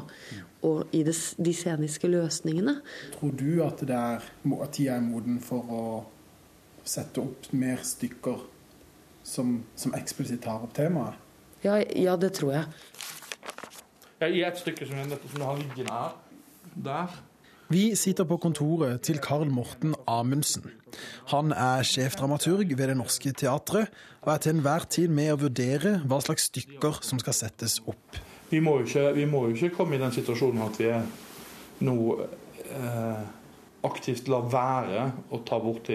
[0.66, 2.80] Og i det, de sceniske løsningene.
[3.14, 5.82] Tror du at, er, at tida er moden for å
[6.82, 8.48] sette opp mer stykker
[9.28, 11.18] som, som eksplisitt tar opp temaet?
[11.64, 12.66] Ja, ja, det tror jeg.
[14.22, 16.14] jeg I et stykke som, du har liggende her,
[16.74, 17.16] der
[17.68, 20.70] vi sitter på kontoret til Karl Morten Amundsen.
[21.28, 23.90] Han er sjefdramaturg ved Det Norske Teatret,
[24.22, 28.16] og er til enhver tid med å vurdere hva slags stykker som skal settes opp.
[28.48, 31.04] Vi må jo ikke, må jo ikke komme i den situasjonen at vi er
[31.84, 33.20] nå eh,
[33.84, 35.92] aktivt lar være å ta bort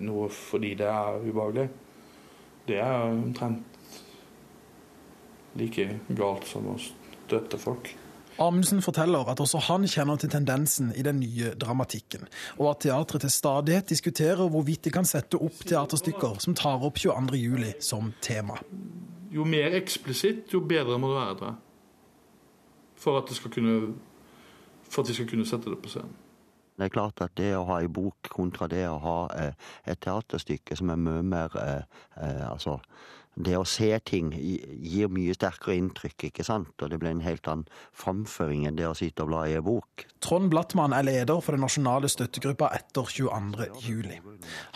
[0.00, 1.68] noe fordi det er ubehagelig
[2.68, 3.62] det er omtrent
[5.58, 7.92] like galt som å støtte folk.
[8.42, 12.26] Amundsen forteller at også han kjenner til tendensen i den nye dramatikken,
[12.58, 16.98] og at teatret til stadighet diskuterer hvorvidt de kan sette opp teaterstykker som tar opp
[16.98, 18.58] 22.07 som tema.
[19.30, 21.54] Jo mer eksplisitt, jo bedre må det være, det.
[23.04, 23.94] For at, kunne,
[24.88, 26.23] for at de skal kunne sette det på scenen.
[26.74, 29.52] Det er klart at det å ha en bok kontra det å ha eh,
[29.86, 32.80] et teaterstykke som er mye mer eh, eh, Altså,
[33.34, 36.74] det å se ting gir mye sterkere inntrykk, ikke sant?
[36.82, 39.66] Og det blir en helt annen framføring enn det å sitte og bla i en
[39.66, 40.06] bok.
[40.22, 43.70] Trond Blattmann er leder for den nasjonale støttegruppa etter 22.
[43.86, 44.20] juli.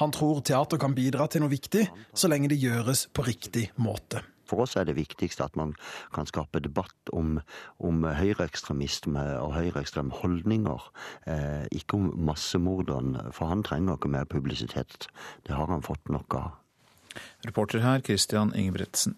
[0.03, 4.25] Han tror teater kan bidra til noe viktig, så lenge det gjøres på riktig måte.
[4.49, 5.75] For oss er det viktigste at man
[6.15, 7.39] kan skape debatt om,
[7.79, 10.89] om høyreekstremisme og høyreekstreme holdninger,
[11.29, 15.11] eh, ikke om massemorderen, for han trenger ikke mer publisitet.
[15.47, 16.51] Det har han fått nok av.
[17.47, 19.17] Reporter her Christian Ingebretsen.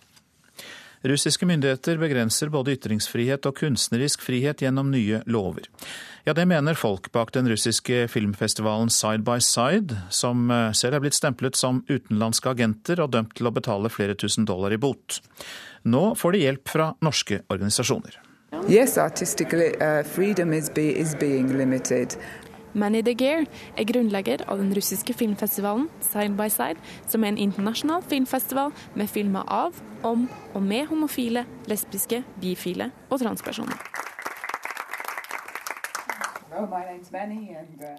[1.02, 5.64] Russiske myndigheter begrenser både ytringsfrihet og kunstnerisk frihet gjennom nye lover.
[6.28, 11.04] Ja, det mener folk bak den russiske filmfestivalen Side by Side, som eh, selv er
[11.06, 15.22] blitt stemplet som utenlandske agenter og dømt til å betale flere tusen dollar i bot.
[15.88, 18.20] Nå får de hjelp fra norske organisasjoner.
[18.68, 21.14] Yes, artistic uh, freedom is, be, is.
[22.74, 26.78] Manny DeGear er grunnlegger av den russiske filmfestivalen Side by Side,
[27.10, 29.74] som er en internasjonal filmfestival med filmer av,
[30.06, 33.74] om og med homofile, lesbiske, bifile og transpersoner.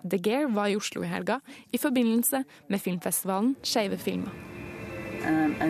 [0.04, 1.40] DeGear var i Oslo i helga
[1.72, 4.51] i forbindelse med filmfestivalen Skeive filmer.
[5.28, 5.68] Um, uh,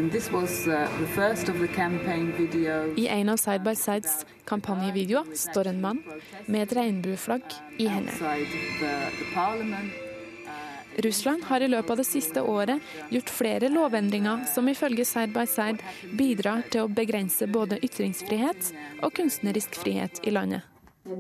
[2.96, 6.00] I en av Side by Sides kampanjevideoer står en mann
[6.46, 7.44] med et regnbueflagg
[7.78, 9.82] i hendene.
[11.04, 15.46] Russland har i løpet av det siste året gjort flere lovendringer som ifølge Side by
[15.48, 15.80] Side
[16.16, 20.62] bidrar til å begrense både ytringsfrihet og kunstnerisk frihet i landet.
[21.04, 21.16] Я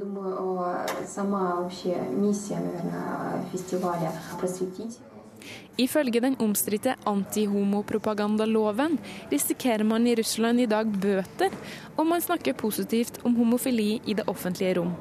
[5.81, 8.99] Ifølge den omstridte antihomopropagandaloven
[9.31, 11.55] risikerer man i Russland i dag bøter
[11.95, 14.93] om man snakker positivt om homofili i det offentlige rom.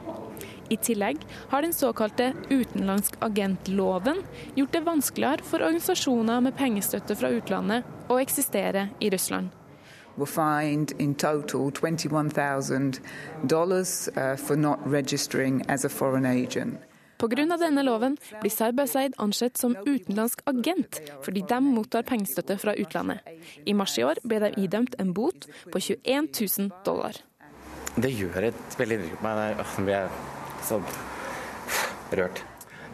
[0.71, 1.19] I tillegg
[1.51, 4.23] har den såkalte utenlandsk agentloven
[4.55, 9.51] gjort det vanskeligere for organisasjoner med pengestøtte fra utlandet å eksistere i Russland.
[10.17, 16.81] were fined in total $21,000 uh, for not registering as a foreign agent.
[17.21, 17.57] Pga.
[17.61, 23.21] denne loven blir Side ansett som utenlandsk agent, fordi de mottar pengestøtte fra utlandet.
[23.67, 27.21] I mars i år ble de idømt en bot på 21 000 dollar.
[27.97, 29.61] Det gjør et veldig inntrykk på meg.
[29.61, 30.09] Jeg blir
[30.65, 30.81] så
[32.17, 32.45] rørt.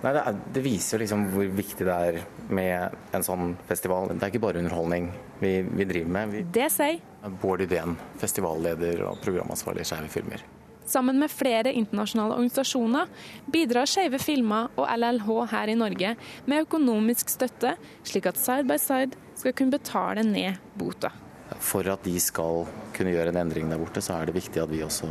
[0.03, 2.19] Nei, det, er, det, viser jo liksom hvor viktig det er
[2.53, 4.11] med en sånn festival.
[4.13, 5.09] Det er ikke bare underholdning
[5.41, 6.35] vi, vi driver med.
[6.35, 7.01] Vi, det sier
[7.43, 10.45] Bård Idén, festivalleder og programansvarlig i Skeive Filmer.
[10.87, 13.09] Sammen med flere internasjonale organisasjoner
[13.51, 16.13] bidrar Skeive Filmer og LLH her i Norge
[16.47, 17.75] med økonomisk støtte,
[18.07, 21.11] slik at Side by Side skal kunne betale ned bota.
[21.59, 24.71] For at de skal kunne gjøre en endring der borte, så er det viktig at
[24.71, 25.11] vi også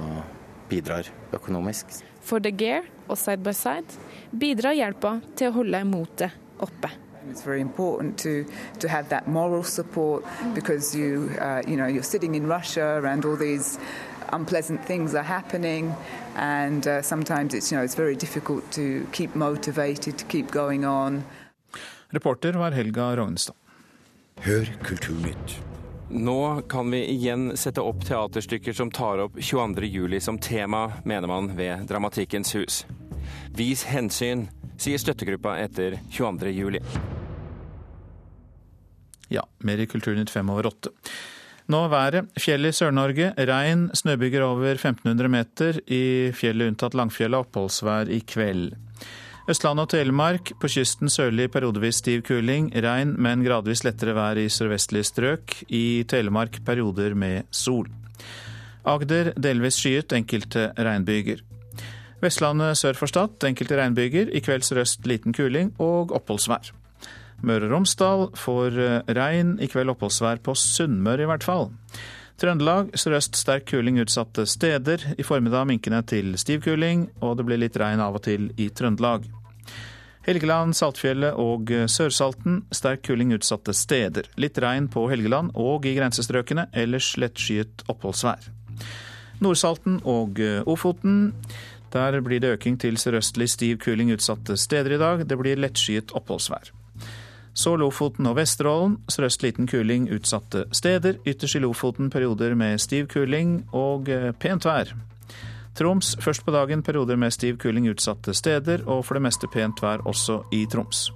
[0.72, 2.00] bidrar økonomisk.
[2.24, 4.00] For The Gear og Side by Side
[4.32, 6.92] bidrar hjelpa til å holde motet oppe.
[7.28, 8.46] It's very important to,
[8.80, 13.26] to have that moral support because you, uh, you know, you're sitting in Russia and
[13.26, 13.80] all these
[14.34, 15.94] unpleasant things are happening,
[16.36, 20.86] and uh, sometimes it's you know it's very difficult to keep motivated to keep going
[20.86, 21.24] on.
[22.10, 23.56] Reporter var Helga Rognstad.
[24.36, 25.60] Hør Kulturnytt.
[26.10, 31.56] Nå kan vi igjen sette opp teaterstykker som tar opp 22.07 som tema, mener man
[31.58, 32.86] ved Dramatikkens hus.
[33.56, 36.80] Vis hensyn, sier støttegruppa etter 22.07.
[39.34, 40.94] Ja, mer i Kulturnytt fem over åtte.
[41.66, 42.28] Nå været.
[42.38, 43.32] Fjell i Sør-Norge.
[43.50, 43.88] Regn.
[43.98, 45.80] Snøbyger over 1500 meter.
[45.90, 48.76] I fjellet unntatt Langfjellet oppholdsvær i kveld.
[49.50, 50.54] Østlandet og Telemark.
[50.62, 52.70] På kysten sørlig periodevis stiv kuling.
[52.86, 55.58] Regn, men gradvis lettere vær i sørvestlige strøk.
[55.74, 57.90] I Telemark perioder med sol.
[58.86, 61.42] Agder delvis skyet, enkelte regnbyger.
[62.22, 64.30] Vestlandet sør for Stad enkelte regnbyger.
[64.30, 66.76] I kveld sørøst liten kuling og oppholdsvær.
[67.44, 71.70] Møre og Romsdal får eh, regn, i kveld oppholdsvær på Sunnmøre i hvert fall.
[72.40, 75.04] Trøndelag sørøst sterk kuling utsatte steder.
[75.18, 78.70] I formiddag minkende til stiv kuling, og det blir litt regn av og til i
[78.76, 79.28] Trøndelag.
[80.26, 84.28] Helgeland, Saltfjellet og Sørsalten sterk kuling utsatte steder.
[84.42, 88.50] Litt regn på Helgeland og i grensestrøkene, ellers lettskyet oppholdsvær.
[89.46, 91.36] Nordsalten og Ofoten.
[91.94, 95.24] Der blir det øking til sørøstlig stiv kuling utsatte steder i dag.
[95.30, 96.74] Det blir lettskyet oppholdsvær.
[97.56, 98.98] Så Lofoten og Vesterålen.
[99.08, 101.22] Sørøst liten kuling utsatte steder.
[101.26, 104.92] Ytterst i Lofoten perioder med stiv kuling og eh, pent vær.
[105.76, 109.82] Troms først på dagen perioder med stiv kuling utsatte steder, og for det meste pent
[109.84, 111.10] vær også i Troms.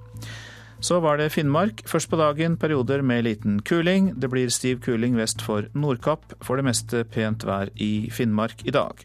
[0.80, 1.84] Så var det Finnmark.
[1.88, 4.14] Først på dagen perioder med liten kuling.
[4.16, 6.38] Det blir stiv kuling vest for Nordkapp.
[6.42, 9.04] For det meste pent vær i Finnmark i dag.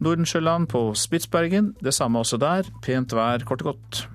[0.00, 1.76] Nordensjøland på Spitsbergen.
[1.78, 2.66] Det samme også der.
[2.82, 4.08] Pent vær kort og godt.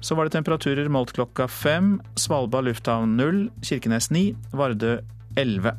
[0.00, 1.96] Så var det temperaturer målt klokka fem.
[2.14, 4.98] Svalbard lufthavn null, Kirkenes ni, Vardø
[5.36, 5.74] elleve.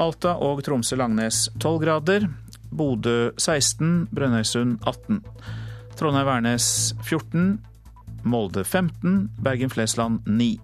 [0.00, 2.28] Alta og Tromsø-Langnes tolv grader.
[2.70, 5.22] Bodø 16, Brønnøysund 18.
[5.98, 7.58] Trondheim-Værnes 14.
[8.24, 10.60] Molde 15, Bergen-Flesland 9.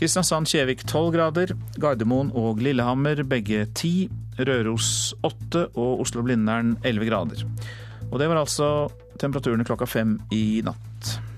[0.00, 1.54] Kristiansand-Kjevik 12 grader.
[1.78, 4.08] Gardermoen og Lillehammer begge 10.
[4.38, 7.44] Røros 8 og Oslo-Blindern 11 grader.
[8.10, 8.88] Og det var altså
[9.20, 11.31] temperaturene klokka fem i natt.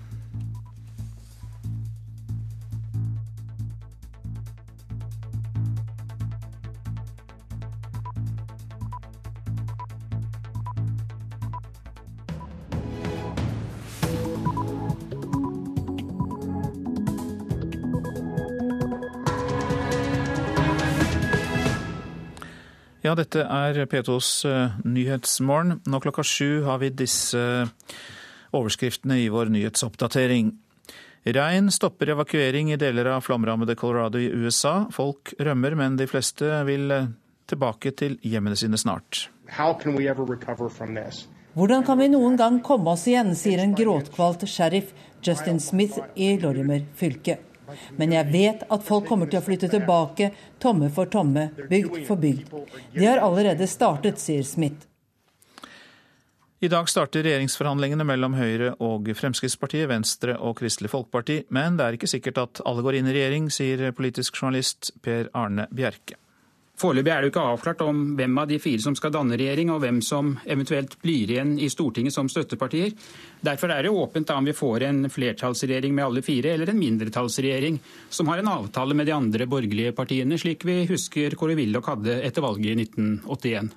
[23.05, 25.83] Ja, dette er P2s uh, Nyhetsmorgen.
[25.85, 27.41] Nå klokka sju har vi disse
[28.57, 30.55] overskriftene i vår nyhetsoppdatering.
[31.37, 34.87] Regn stopper evakuering i deler av flomrammede Colorado i USA.
[34.93, 37.13] Folk rømmer, men de fleste vil eh,
[37.49, 39.27] tilbake til hjemmene sine snart.
[41.55, 46.39] Hvordan kan vi noen gang komme oss igjen, sier en gråtkvalt sheriff Justin Smith i
[46.41, 47.43] Lorimer fylke.
[47.99, 50.31] Men jeg vet at folk kommer til å flytte tilbake,
[50.63, 52.51] tomme for tomme, bygd for bygd.
[52.97, 54.89] De har allerede startet, sier Smith.
[56.65, 61.43] I dag starter regjeringsforhandlingene mellom Høyre og Fremskrittspartiet, Venstre og Kristelig Folkeparti.
[61.53, 65.29] Men det er ikke sikkert at alle går inn i regjering, sier politisk journalist Per
[65.37, 66.17] Arne Bjerke.
[66.75, 69.71] Foreløpig er det jo ikke avklart om hvem av de fire som skal danne regjering,
[69.71, 72.91] og hvem som eventuelt blir igjen i Stortinget som støttepartier.
[73.47, 76.81] Derfor er det åpent da om vi får en flertallsregjering med alle fire, eller en
[76.81, 77.79] mindretallsregjering
[78.11, 82.19] som har en avtale med de andre borgerlige partiene, slik vi husker Kåre Willoch hadde
[82.27, 83.71] etter valget i 1981.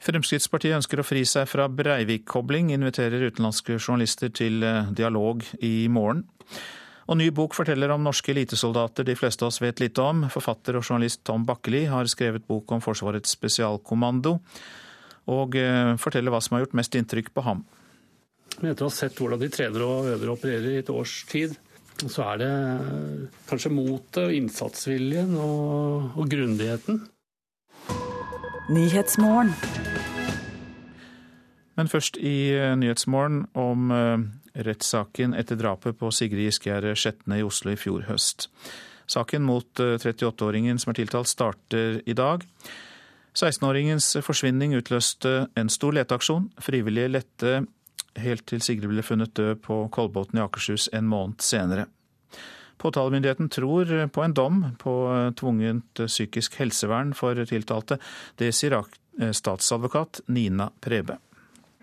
[0.00, 6.22] Fremskrittspartiet ønsker å fri seg fra Breivik-kobling, inviterer utenlandske journalister til eh, dialog i morgen.
[7.08, 10.26] Og ny bok forteller om norske elitesoldater de fleste av oss vet lite om.
[10.30, 14.36] Forfatter og journalist Tom Bakkeli har skrevet bok om Forsvarets spesialkommando,
[15.30, 17.64] og eh, forteller hva som har gjort mest inntrykk på ham.
[18.60, 21.22] Men Etter å ha sett hvordan de trener og øver og opererer i et års
[21.30, 21.56] tid,
[22.00, 22.52] så er det
[23.50, 27.02] kanskje motet, innsatsviljen og, og grundigheten.
[31.76, 37.44] Men først i eh, Nyhetsmorgen om eh, rettssaken etter drapet på Sigrid Giskegjerde Skjetne i
[37.46, 38.48] Oslo i fjor høst.
[39.10, 42.44] Saken mot 38-åringen eh, som er tiltalt, starter i dag.
[43.34, 46.50] 16-åringens forsvinning utløste en stor leteaksjon.
[46.62, 47.54] Frivillige lette
[48.18, 51.86] helt til Sigrid ble funnet død på Kolbotn i Akershus en måned senere.
[52.80, 54.94] Påtalemyndigheten tror på en dom på
[55.36, 57.98] tvungent psykisk helsevern for tiltalte.
[58.40, 58.78] Det sier
[59.36, 61.18] statsadvokat Nina Prebe.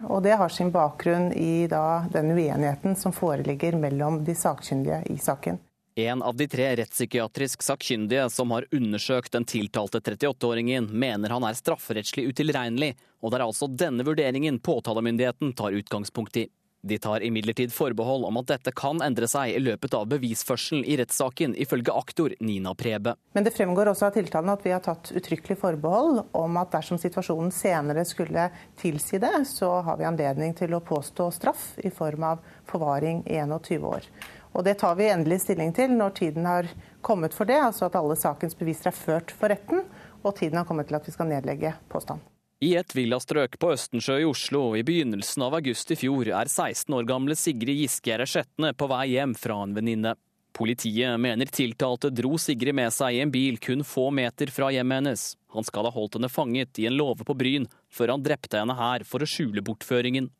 [0.03, 5.17] Og Det har sin bakgrunn i da, den uenigheten som foreligger mellom de sakkyndige i
[5.17, 5.57] saken.
[5.97, 11.57] En av de tre rettspsykiatrisk sakkyndige som har undersøkt den tiltalte 38-åringen, mener han er
[11.57, 12.91] strafferettslig utilregnelig,
[13.25, 16.45] og det er altså denne vurderingen påtalemyndigheten tar utgangspunkt i.
[16.87, 20.95] De tar imidlertid forbehold om at dette kan endre seg i løpet av bevisførselen i
[21.01, 23.17] rettssaken, ifølge aktor Nina Prebe.
[23.35, 26.99] Men det fremgår også av tiltalen at vi har tatt uttrykkelig forbehold om at dersom
[27.01, 28.47] situasjonen senere skulle
[28.79, 33.41] tilsi det, så har vi anledning til å påstå straff i form av forvaring i
[33.43, 34.07] 21 år.
[34.55, 36.71] Og Det tar vi endelig stilling til når tiden har
[37.05, 39.83] kommet for det, altså at alle sakens beviser er ført for retten,
[40.23, 42.23] og tiden har kommet til at vi skal nedlegge påstand.
[42.57, 46.89] I et villastrøk på Østensjø i Oslo i begynnelsen av august i fjor er 16
[46.97, 50.15] år gamle Sigrid Giskegjerde Skjetne på vei hjem fra en venninne.
[50.57, 55.03] Politiet mener tiltalte dro Sigrid med seg i en bil kun få meter fra hjemmet
[55.03, 55.25] hennes.
[55.53, 58.73] Han skal ha holdt henne fanget i en låve på Bryn, før han drepte henne
[58.79, 60.31] her for å skjule bortføringen.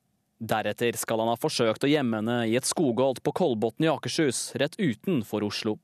[0.41, 4.55] Deretter skal han ha forsøkt å gjemme henne i et skogholt på Kolbotn i Akershus,
[4.57, 5.77] rett utenfor Oslo.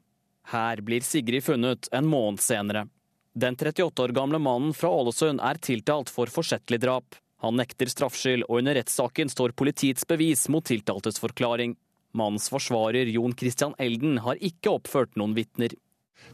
[0.50, 2.88] Her blir Sigrid funnet en måned senere.
[3.34, 7.16] Den 38 år gamle mannen fra Ålesund er tiltalt for forsettlig drap.
[7.42, 11.74] Han nekter straffskyld, og under rettssaken står politiets bevis mot tiltaltes forklaring.
[12.14, 15.74] Mannens forsvarer Jon Christian Elden har ikke oppført noen vitner.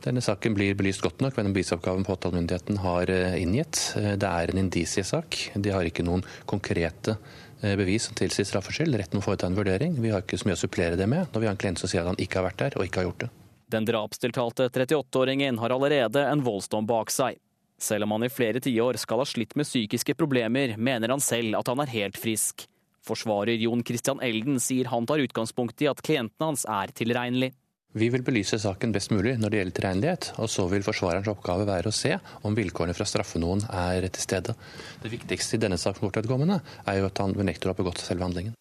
[0.04, 3.80] Denne saken blir belyst godt nok ved den bevisoppgaven påtalemyndigheten har eh, inngitt.
[3.96, 5.40] Eh, det er en indisiesak.
[5.56, 9.00] De har ikke noen konkrete eh, bevis som tilsier straffskyld.
[9.00, 9.96] Retten må foreta en vurdering.
[10.04, 11.90] Vi har ikke så mye å supplere det med når vi har en klient som
[11.90, 13.32] sier at han ikke har vært der og ikke har gjort det.
[13.70, 17.38] Den drapstiltalte 38-åringen har allerede en voldsdom bak seg.
[17.78, 21.60] Selv om han i flere tiår skal ha slitt med psykiske problemer, mener han selv
[21.60, 22.66] at han er helt frisk.
[23.06, 27.52] Forsvarer Jon Christian Elden sier han tar utgangspunkt i at klienten hans er tilregnelig.
[27.94, 31.66] Vi vil belyse saken best mulig når det gjelder tilregnelighet, og så vil forsvarerens oppgave
[31.70, 34.56] være å se om vilkårene for å straffe noen er til stede.
[35.02, 38.58] Det viktigste i denne saken er jo at han benekter å ha begått selve handlingen.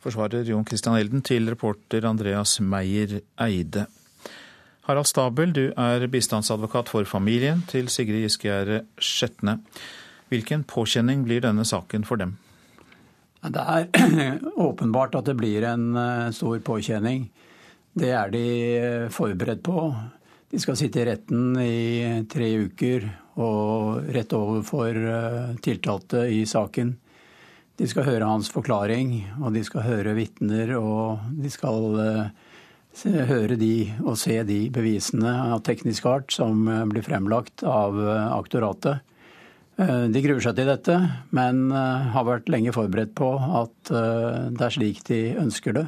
[0.00, 3.88] Forsvarer Jon Christian Elden til reporter Andreas Meyer Eide.
[4.88, 9.58] Harald Stabel, du er bistandsadvokat for familien til Sigrid Giskegjerde Skjetne.
[10.32, 12.38] Hvilken påkjenning blir denne saken for dem?
[13.40, 17.28] Det er åpenbart at det blir en eh, stor påkjenning.
[17.96, 18.46] Det er de
[18.78, 19.84] eh, forberedt på.
[20.50, 23.06] De skal sitte i retten i tre uker
[23.40, 26.94] og rett overfor eh, tiltalte i saken.
[27.80, 31.96] De skal høre hans forklaring, og de skal høre vitner, og de skal
[33.04, 38.26] høre de og se de bevisene av teknisk art som eh, blir fremlagt av eh,
[38.34, 39.00] aktoratet.
[39.80, 40.96] Eh, de gruer seg til dette,
[41.30, 45.86] men har vært lenge forberedt på at det er slik de ønsker det.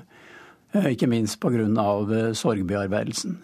[0.89, 1.67] Ikke minst pga.
[2.33, 3.37] sorgbearbeidelsen.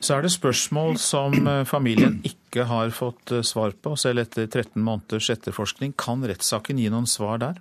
[0.00, 1.34] Så er det spørsmål som
[1.68, 5.92] familien ikke har fått svar på, selv etter 13 måneders etterforskning.
[5.92, 7.60] Kan rettssaken gi noen svar der?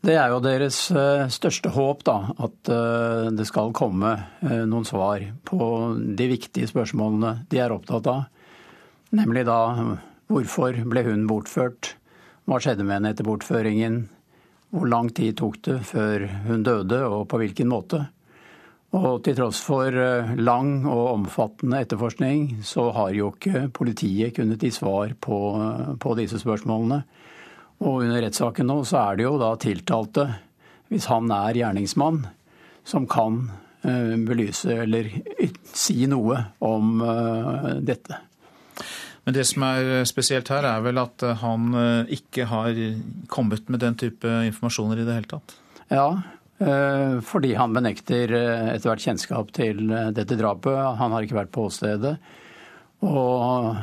[0.00, 2.70] Det er jo deres eh, største håp, da, at
[3.36, 5.58] det skal komme noen svar på
[6.16, 8.22] de viktige spørsmålene de er opptatt av.
[9.12, 9.58] Nemlig da
[10.30, 11.94] hvorfor ble hun bortført?
[12.48, 14.00] Hva skjedde med henne etter bortføringen?
[14.70, 18.04] Hvor lang tid tok det før hun døde, og på hvilken måte?
[18.94, 24.62] Og til tross for eh, lang og omfattende etterforskning, så har jo ikke politiet kunnet
[24.62, 25.38] gi svar på,
[26.02, 27.04] på disse spørsmålene.
[27.80, 30.26] Og under rettssaken nå så er det jo da tiltalte,
[30.90, 32.24] hvis han er gjerningsmann,
[32.84, 33.44] som kan
[33.86, 35.08] uh, belyse eller
[35.72, 38.18] si noe om uh, dette.
[39.24, 41.74] Men det som er spesielt her, er vel at han
[42.08, 42.78] ikke har
[43.28, 45.52] kommet med den type informasjoner i det hele tatt?
[45.92, 46.06] Ja,
[46.60, 50.76] Eh, fordi han benekter eh, etter hvert kjennskap til eh, dette drapet.
[50.98, 52.18] Han har ikke vært på åstedet.
[53.00, 53.76] Og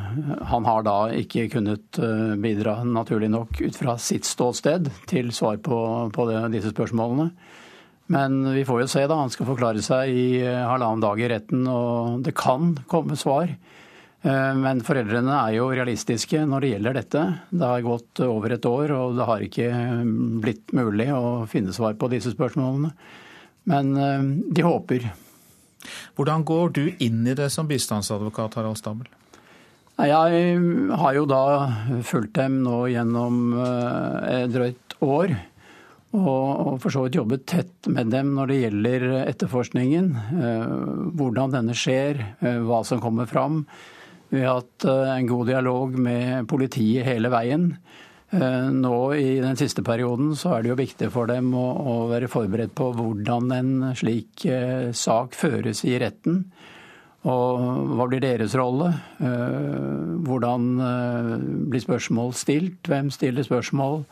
[0.46, 1.98] han har da ikke kunnet
[2.38, 5.78] bidra, naturlig nok, ut fra sitt ståsted til svar på,
[6.14, 7.32] på det, disse spørsmålene.
[8.14, 9.18] Men vi får jo se, da.
[9.20, 13.50] Han skal forklare seg i halvannen dag i retten, og det kan komme svar.
[14.22, 17.24] Eh, men foreldrene er jo realistiske når det gjelder dette.
[17.50, 19.70] Det har gått over et år, og det har ikke
[20.42, 22.90] blitt mulig å finne svar på disse spørsmålene.
[23.70, 25.10] Men eh, de håper.
[26.18, 29.06] Hvordan går du inn i det som bistandsadvokat, Harald Stabel?
[29.98, 30.58] Jeg
[31.00, 31.42] har jo da
[32.06, 35.36] fulgt dem nå gjennom et eh, drøyt år.
[36.18, 40.06] Og for så vidt jobbet tett med dem når det gjelder etterforskningen.
[41.18, 42.22] Hvordan denne skjer,
[42.64, 43.66] hva som kommer fram.
[44.28, 47.70] Vi har hatt eh, en god dialog med politiet hele veien.
[48.30, 51.94] Eh, nå i den siste perioden så er det jo viktig for dem å, å
[52.10, 56.42] være forberedt på hvordan en slik eh, sak føres i retten.
[57.28, 58.92] Og hva blir deres rolle?
[59.18, 60.68] Hvordan
[61.68, 62.78] blir spørsmål stilt?
[62.86, 64.04] Hvem stiller spørsmål?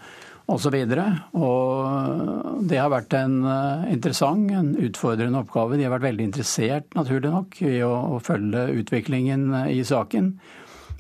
[0.47, 5.79] Og, så og Det har vært en eh, interessant, en utfordrende oppgave.
[5.79, 10.37] De har vært veldig interessert, naturlig nok, i å, å følge utviklingen eh, i saken.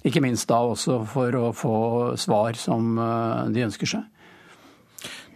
[0.06, 1.78] Ikke minst da også for å få
[2.20, 4.04] svar som eh, de ønsker seg.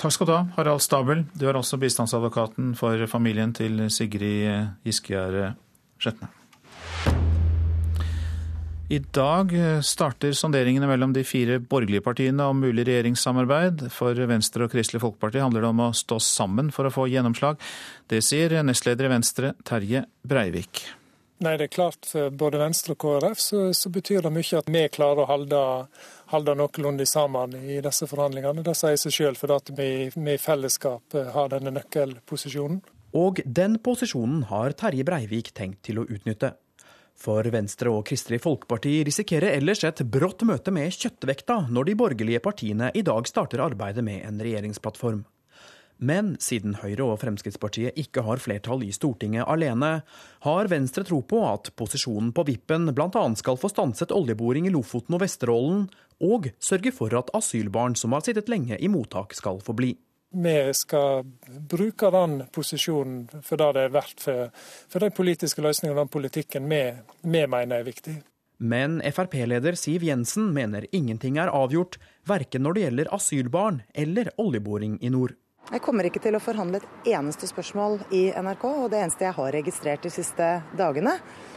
[0.00, 1.26] Takk skal du ha, Harald Stabel.
[1.36, 5.54] Du er også bistandsadvokaten for familien til Sigrid Giskegjerde
[6.00, 6.30] Skjetne.
[8.90, 9.52] I dag
[9.86, 13.84] starter sonderingene mellom de fire borgerlige partiene om mulig regjeringssamarbeid.
[13.94, 17.60] For Venstre og Kristelig Folkeparti handler det om å stå sammen for å få gjennomslag.
[18.10, 20.88] Det sier nestleder i Venstre, Terje Breivik.
[21.40, 24.68] Nei, det er klart For både Venstre og KrF så, så betyr det mye at
[24.68, 25.60] vi klarer å holde,
[26.34, 28.64] holde noenlunde sammen i disse forhandlingene.
[28.66, 32.82] Det sier seg selv for at vi, vi i fellesskap har denne nøkkelposisjonen.
[33.16, 36.52] Og den posisjonen har Terje Breivik tenkt til å utnytte.
[37.20, 42.44] For Venstre og Kristelig Folkeparti risikerer ellers et brått møte med kjøttvekta når de borgerlige
[42.44, 45.24] partiene i dag starter arbeidet med en regjeringsplattform.
[46.00, 50.00] Men siden Høyre og Fremskrittspartiet ikke har flertall i Stortinget alene,
[50.46, 53.24] har Venstre tro på at posisjonen på vippen bl.a.
[53.36, 55.90] skal få stanset oljeboring i Lofoten og Vesterålen,
[56.24, 59.94] og sørge for at asylbarn som har sittet lenge i mottak, skal få bli
[60.30, 61.24] vi skal
[61.70, 64.50] bruke den posisjonen for det det er verdt for,
[64.86, 66.82] for de politiske løsningene og den politikken vi,
[67.22, 68.14] vi mener er viktig.
[68.60, 71.96] Men Frp-leder Siv Jensen mener ingenting er avgjort,
[72.28, 75.34] verken når det gjelder asylbarn eller oljeboring i nord.
[75.70, 79.36] Jeg kommer ikke til å forhandle et eneste spørsmål i NRK, og det eneste jeg
[79.36, 81.12] har registrert de siste dagene,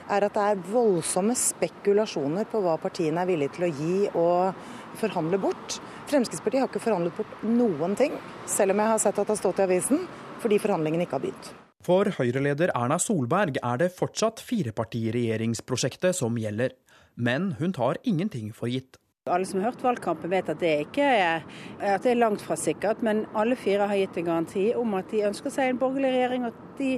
[0.06, 4.62] er at det er voldsomme spekulasjoner på hva partiene er villige til å gi og
[5.02, 5.80] forhandle bort.
[6.12, 8.14] Fremskrittspartiet har ikke forhandlet bort noen ting,
[8.46, 10.06] selv om jeg har sett at det har stått i avisen,
[10.44, 11.54] fordi forhandlingene ikke har begynt.
[11.84, 16.78] For Høyre-leder Erna Solberg er det fortsatt firepartiregjeringsprosjektet som gjelder.
[17.16, 19.02] Men hun tar ingenting for gitt.
[19.32, 20.70] Alle som har hørt valgkampen vet at det,
[21.00, 21.46] er,
[21.80, 25.14] at det er langt fra sikkert, men alle fire har gitt en garanti om at
[25.14, 26.90] de ønsker seg en borgerlig regjering, og at de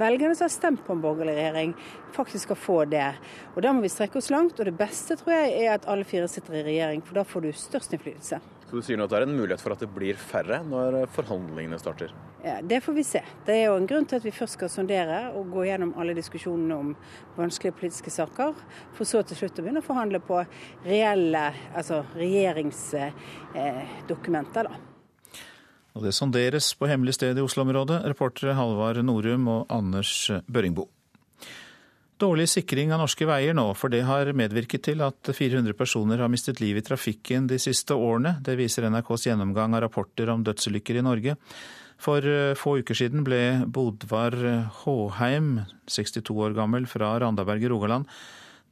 [0.00, 1.74] velgerne som har stemt på en borgerlig regjering,
[2.16, 3.10] faktisk skal få det.
[3.52, 6.08] Og Da må vi strekke oss langt, og det beste tror jeg er at alle
[6.08, 8.40] fire sitter i regjering, for da får du størst innflytelse.
[8.64, 11.02] Så du sier nå at det er en mulighet for at det blir færre når
[11.12, 12.16] forhandlingene starter?
[12.62, 13.22] Det får vi se.
[13.46, 16.14] Det er jo en grunn til at vi først skal sondere og gå gjennom alle
[16.16, 16.96] diskusjonene om
[17.38, 18.52] vanskelige politiske saker,
[18.92, 20.44] for så til slutt å begynne å forhandle på
[20.84, 24.64] reelle altså regjeringsdokumenter.
[24.68, 24.74] Eh,
[25.94, 28.04] Og Det sonderes på hemmelig sted i Oslo-området.
[28.04, 30.88] Reportere Halvard Norum og Anders Børingbo.
[32.18, 36.28] Dårlig sikring av norske veier nå, for det har medvirket til at 400 personer har
[36.30, 38.36] mistet livet i trafikken de siste årene.
[38.44, 41.36] Det viser NRKs gjennomgang av rapporter om dødsulykker i Norge.
[42.02, 42.24] For
[42.58, 44.34] få uker siden ble Bodvar
[44.82, 48.08] Håheim, 62 år gammel, fra Randaberg i Rogaland,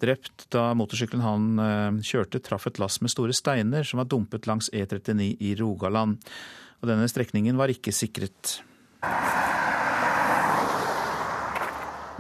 [0.03, 4.69] drept da motorsykkelen han kjørte traff et lass med store steiner som var dumpet langs
[4.75, 6.19] E39 i Rogaland.
[6.83, 8.59] Og denne strekningen var ikke sikret.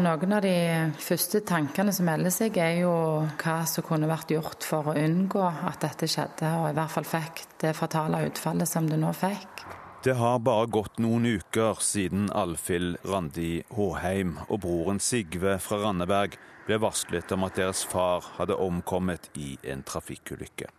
[0.03, 0.55] Noen av de
[1.03, 2.95] første tankene som melder seg, er jo
[3.43, 7.07] hva som kunne vært gjort for å unngå at dette skjedde, og i hvert fall
[7.07, 9.67] fikk det fatale utfallet som det nå fikk.
[10.05, 16.35] Det har bare gått noen uker siden Alfhild Randi Håheim og broren Sigve fra Randeberg
[16.67, 20.73] ble varslet om at deres far hadde omkommet i en trafikkulykke.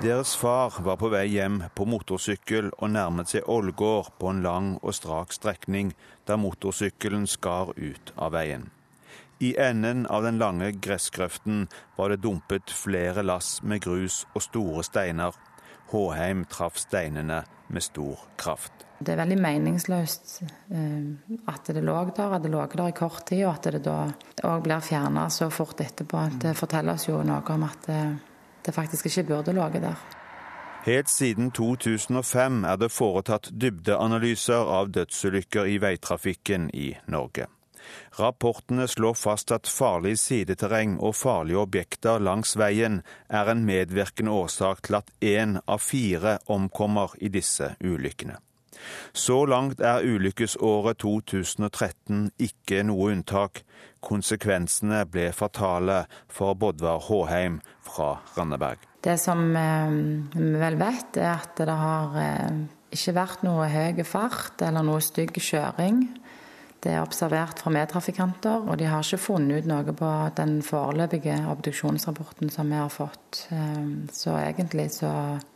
[0.00, 4.72] Deres far var på vei hjem på motorsykkel og nærmet seg Ålgård på en lang
[4.80, 5.92] og strak strekning
[6.24, 8.70] der motorsykkelen skar ut av veien.
[9.44, 11.66] I enden av den lange gressgrøften
[11.98, 15.36] var det dumpet flere lass med grus og store steiner.
[15.94, 18.84] Håheim traff steinene med stor kraft.
[18.98, 23.24] Det er veldig meningsløst eh, at det lå der, at det lå der i kort
[23.30, 23.98] tid, og at det da
[24.44, 26.28] òg blir fjerna så fort etterpå.
[26.42, 28.04] Det forteller oss jo noe om at det
[28.66, 29.94] det faktisk ikke burde ligget der.
[30.84, 37.46] Helt siden 2005 er det foretatt dybdeanalyser av dødsulykker i veitrafikken i Norge.
[38.18, 44.86] Rapportene slår fast at farlig sideterreng og farlige objekter langs veien er en medvirkende årsak
[44.86, 48.38] til at én av fire omkommer i disse ulykkene.
[49.12, 53.62] Så langt er ulykkesåret 2013 ikke noe unntak.
[54.04, 58.82] Konsekvensene ble fatale for Bodvar Håheim fra Randeberg.
[59.04, 59.94] Det som eh,
[60.34, 62.60] vi vel vet, er at det har eh,
[62.94, 66.06] ikke vært noe høy fart eller noe stygg kjøring.
[66.84, 71.38] Det er observert fra medtrafikanter, og de har ikke funnet ut noe på den foreløpige
[71.48, 73.46] obduksjonsrapporten som vi har fått.
[73.56, 75.14] Eh, så egentlig så,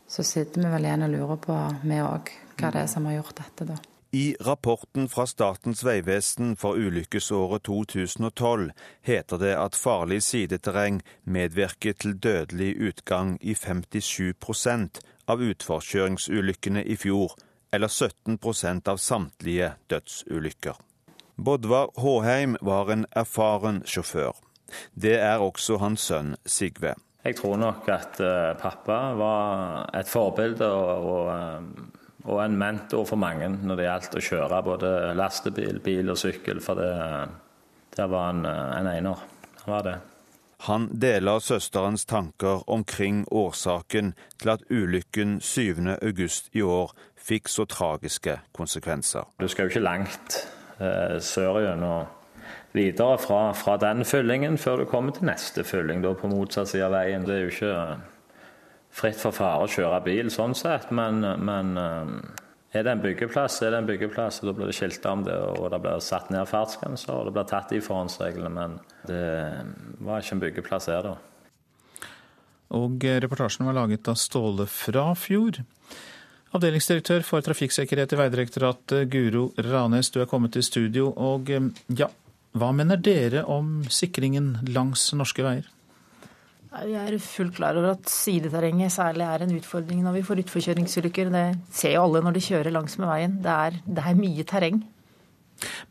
[0.09, 3.18] så sitter vi vel igjen og lurer på, vi òg, hva det er som har
[3.18, 3.76] gjort dette, da.
[4.16, 8.70] I rapporten fra Statens vegvesen for ulykkesåret 2012
[9.05, 17.37] heter det at farlig sideterreng medvirker til dødelig utgang i 57% av utforkjøringsulykkene i fjor,
[17.68, 20.88] eller 17% av samtlige dødsulykker.
[21.39, 24.34] Bodvar Håheim var en erfaren sjåfør.
[24.95, 26.97] Det er også hans sønn Sigve.
[27.24, 31.86] Jeg tror nok at eh, pappa var et forbilde og, og eh,
[32.28, 36.61] og en mentor for mange når det gjaldt å kjøre både lastebil, bil og sykkel.
[36.61, 36.91] For det,
[37.97, 39.22] der var han en einer.
[39.62, 39.97] Han var det.
[40.66, 44.12] Han deler søsterens tanker omkring årsaken
[44.43, 49.30] til at ulykken 7.8 i år fikk så tragiske konsekvenser.
[49.39, 50.41] Du skal jo ikke langt
[50.81, 52.07] eh, sørgjennom
[52.72, 56.87] videre fra, fra, den fyllingen før du kommer til neste fylling, da på motsatt side
[56.87, 57.24] av veien.
[57.26, 57.76] Det er jo ikke
[58.99, 60.91] fritt for fare å kjøre bil, sånn sett.
[60.95, 62.12] Men, men, eh,
[62.79, 64.43] er det en byggeplass, er det en byggeplass.
[64.43, 67.37] og Da blir det skilta om det, og det blir satt ned fartsgrenser, og det
[67.39, 68.53] blir tatt i forhåndsreglene.
[68.53, 69.24] Men det
[70.05, 71.16] var ikke en byggeplass her, da.
[72.76, 75.62] Og reportasjen var laget av Ståle Frafjord.
[76.57, 81.11] Avdelingsdirektør for trafikksikkerhet i Vegdirektoratet, Guro Ranes, du er kommet til studio.
[81.12, 81.66] Og eh,
[81.99, 82.09] ja,
[82.57, 85.68] hva mener dere om sikringen langs norske veier?
[86.78, 91.32] Vi er fullt klar over at sideterrenget særlig er en utfordring når vi får utforkjøringsulykker.
[91.32, 93.38] Det ser jo alle når de kjører langs med veien.
[93.44, 94.82] Det er, det er mye terreng.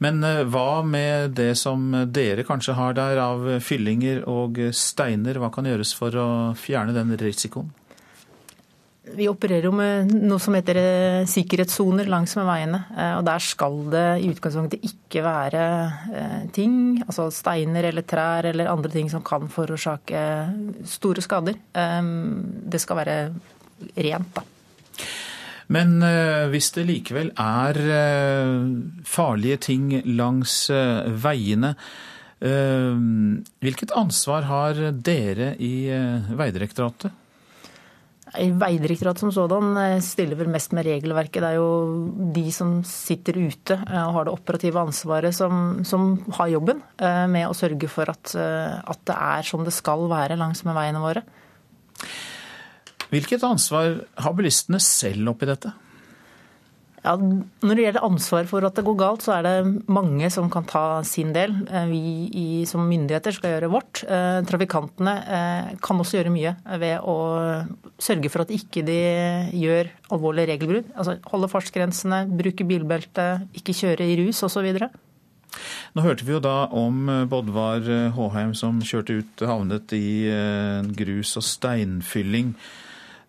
[0.02, 5.38] Men eh, hva med det som dere kanskje har der av fyllinger og steiner?
[5.38, 7.70] Hva kan gjøres for å fjerne den risikoen?
[9.16, 12.80] Vi opererer jo med noe som heter eh, sikkerhetssoner langs med veiene.
[12.92, 15.64] Eh, og Der skal det i utgangspunktet ikke være
[16.12, 16.74] eh, ting,
[17.06, 20.24] altså steiner eller trær eller andre ting som kan forårsake
[20.88, 21.60] store skader.
[21.68, 23.18] Det skal være
[23.96, 24.44] rent, da.
[25.68, 26.00] Men
[26.48, 27.78] hvis det likevel er
[29.04, 30.56] farlige ting langs
[31.26, 31.74] veiene,
[32.40, 35.74] hvilket ansvar har dere i
[36.40, 37.27] Vegdirektoratet?
[38.36, 41.40] Vegdirektoratet som sådan eh, stiller vel mest med regelverket.
[41.42, 46.10] Det er jo de som sitter ute eh, og har det operative ansvaret, som, som
[46.36, 50.40] har jobben eh, med å sørge for at, at, det er som det skal være
[50.40, 51.24] langs med veiene våre.
[53.08, 55.72] Hvilket ansvar har bilistene selv oppi dette?
[57.08, 60.50] Ja, når det gjelder ansvar for at det går galt, så er det mange som
[60.52, 61.54] kan ta sin del.
[61.72, 64.02] Eh, vi som myndigheter skal gjøre vårt.
[64.04, 66.52] Eh, trafikantene eh, kan også gjøre mye
[66.82, 67.16] ved å
[68.04, 68.98] sørge for at ikke de
[69.56, 70.90] gjør alvorlige regelbrudd.
[70.98, 74.68] Altså holde fartsgrensene, bruke bilbelte, ikke kjøre i rus osv.
[75.96, 77.88] Nå hørte vi jo da om Bodvar
[78.18, 80.28] Håheim som kjørte ut havnet i
[81.00, 82.52] grus- og steinfylling.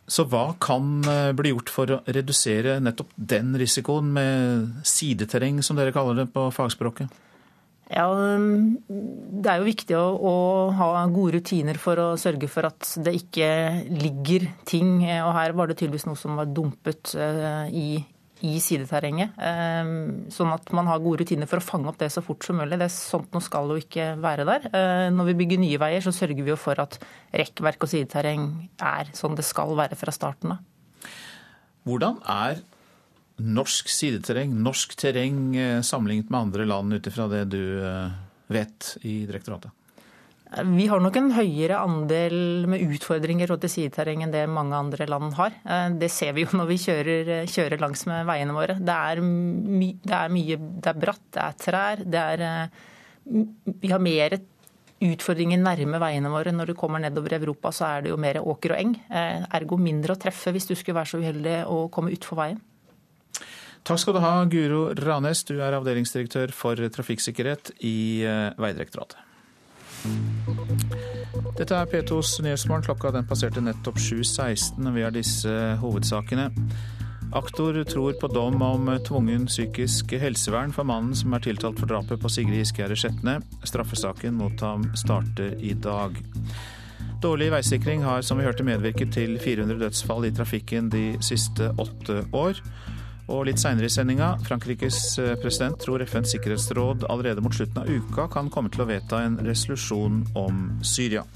[0.09, 5.77] Så hva kan eh, bli gjort for å redusere nettopp den risikoen med sideterreng, som
[5.77, 7.13] dere kaller det på fagspråket?
[7.89, 10.33] Ja, Det er jo viktig å, å,
[10.77, 13.49] ha gode rutiner for å sørge for at det ikke
[13.89, 14.99] ligger ting.
[15.25, 17.15] Og her var det tydeligvis noe som var dumpet
[17.73, 18.03] i,
[18.47, 19.34] i sideterrenget.
[20.34, 22.78] Sånn at man har gode rutiner for å fange opp det så fort som mulig.
[22.78, 24.68] Det er Sånt noe skal jo ikke være der.
[25.14, 26.99] Når vi bygger nye veier, så sørger vi jo for at
[27.34, 30.64] rekkverk og sideterreng er sånn det skal være fra starten av.
[31.89, 32.61] Hvordan er
[33.39, 38.16] norsk sideterreng, norsk terreng eh, sammenlignet med andre land, ut ifra det du eh,
[38.51, 39.72] vet i direktoratet?
[40.49, 45.34] Vi har nok en høyere andel med utfordringer til sideterreng enn det mange andre land
[45.36, 45.57] har.
[45.64, 48.78] Eh, det ser vi jo når vi kjører, kjører langs med veiene våre.
[48.80, 52.05] Det er, my, det er, mye Det er bratt, det er trær.
[52.16, 52.70] Det er,
[53.82, 54.38] vi har mer
[55.05, 56.55] utfordringer nærme veiene våre.
[56.57, 58.96] Når du kommer nedover Europa, så er det jo mer åker og eng.
[59.12, 62.64] Ergo mindre å treffe hvis du skulle være så uheldig å komme utfor veien.
[63.86, 65.44] Takk skal du ha, Guro Ranes.
[65.49, 69.28] Du er avdelingsdirektør for trafikksikkerhet i eh, Vegdirektoratet.
[71.59, 72.86] Dette er P2s Nyhetsmorgen.
[72.86, 74.88] Klokka den passerte nettopp 7.16.
[74.94, 76.51] Vi har disse hovedsakene.
[77.36, 82.22] Aktor tror på dom om tvungen psykisk helsevern for mannen som er tiltalt for drapet
[82.22, 83.34] på Sigrid Giskegjerde Skjetne.
[83.68, 86.16] Straffesaken mot ham starter i dag.
[87.20, 92.22] Dårlig veisikring har som vi hørte medvirket til 400 dødsfall i trafikken de siste åtte
[92.32, 92.62] år.
[93.29, 97.91] Og litt seinere i sendinga, Frankrikes eh, president tror FNs sikkerhetsråd allerede mot slutten av
[97.93, 101.26] uka kan komme til å vedta en resolusjon om Syria.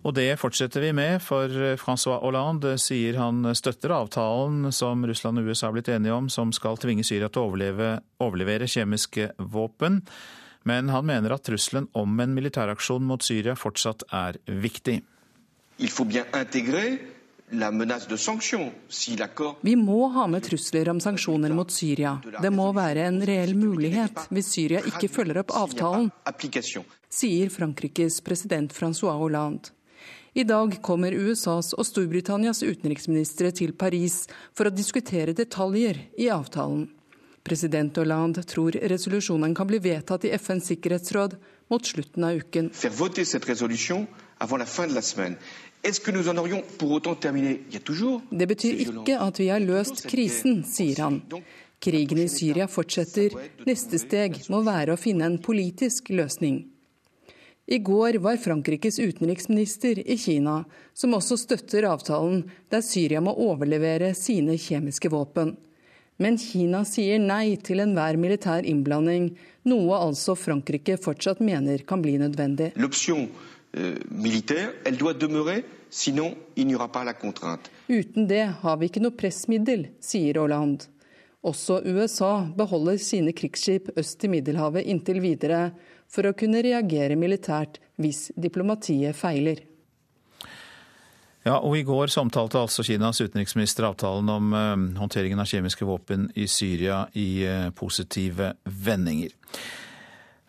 [0.00, 5.50] Og det fortsetter vi med, for Francois Hollande sier han støtter avtalen som Russland og
[5.50, 10.00] USA har blitt enige om, som skal tvinge Syria til å overleve, overlevere kjemiske våpen.
[10.66, 14.98] Men han mener at trusselen om en militæraksjon mot Syria fortsatt er viktig.
[15.78, 17.19] Il faut bien intégrer
[19.62, 22.20] vi må ha med trusler om sanksjoner mot Syria.
[22.42, 26.10] Det må være en reell mulighet hvis Syria ikke følger opp avtalen,
[27.10, 29.74] sier Frankrikes president Francois Hollande.
[30.32, 36.86] I dag kommer USAs og Storbritannias utenriksministre til Paris for å diskutere detaljer i avtalen.
[37.42, 41.34] President Hollande tror resolusjonen kan bli vedtatt i FNs sikkerhetsråd
[41.72, 42.70] mot slutten av uken.
[48.30, 51.20] Det betyr ikke at vi har løst krisen, sier han.
[51.80, 53.32] Krigen i Syria fortsetter.
[53.64, 56.66] Neste steg må være å finne en politisk løsning.
[57.70, 64.10] I går var Frankrikes utenriksminister i Kina, som også støtter avtalen der Syria må overlevere
[64.18, 65.54] sine kjemiske våpen.
[66.20, 69.30] Men Kina sier nei til enhver militær innblanding,
[69.70, 72.72] noe altså Frankrike fortsatt mener kan bli nødvendig.
[73.76, 77.70] Euh, militaire, elle doit demeurer, sinon il n'y aura pas la contrainte.
[77.88, 80.88] Uten det har vi ikke noe pressmiddel, sier Hollande.
[81.46, 85.70] Også USA beholder sine krigsskip øst i Middelhavet inntil videre,
[86.10, 89.62] for å kunne reagere militært hvis diplomatiet feiler.
[91.46, 96.26] Ja, og I går samtalte altså Kinas utenriksminister avtalen om uh, håndteringen av kjemiske våpen
[96.36, 99.32] i Syria i uh, positive vendinger.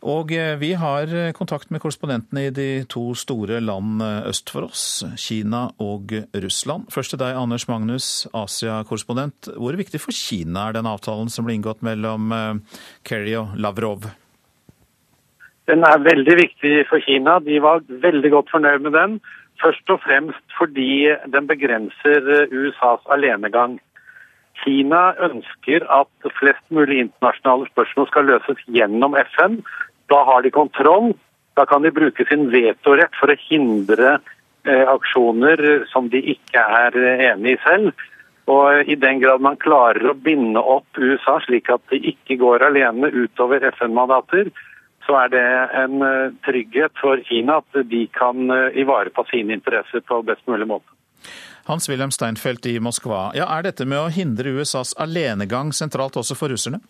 [0.01, 4.49] Og eh, vi har eh, kontakt med korrespondentene i de to store land eh, øst
[4.49, 6.87] for oss, Kina og Russland.
[6.89, 9.51] Først til deg, Anders Magnus, Asia-korrespondent.
[9.61, 12.33] Hvor viktig for Kina er den avtalen som ble inngått mellom
[13.05, 14.09] Kerry og Lavrov?
[15.69, 17.37] Den er veldig viktig for Kina.
[17.45, 19.15] De var veldig godt fornøyd med den.
[19.61, 23.77] Først og fremst fordi den begrenser USAs alenegang.
[24.63, 29.61] Kina ønsker at flest mulig internasjonale spørsmål skal løses gjennom FN,
[30.11, 31.13] da har de kontroll.
[31.57, 34.17] Da kan de bruke sin vetorett for å hindre
[34.67, 38.07] eh, aksjoner som de ikke er eh, enig i selv.
[38.51, 42.65] Og I den grad man klarer å binde opp USA slik at de ikke går
[42.71, 44.49] alene utover FN-mandater,
[45.05, 45.45] så er det
[45.83, 50.67] en eh, trygghet for Kina at de kan eh, ivareta sine interesser på best mulig
[50.69, 50.87] måte.
[51.69, 53.29] Hans-Wilhelm Steinfeld i Moskva.
[53.37, 56.81] Ja, er dette med å hindre USAs alenegang sentralt også for russerne?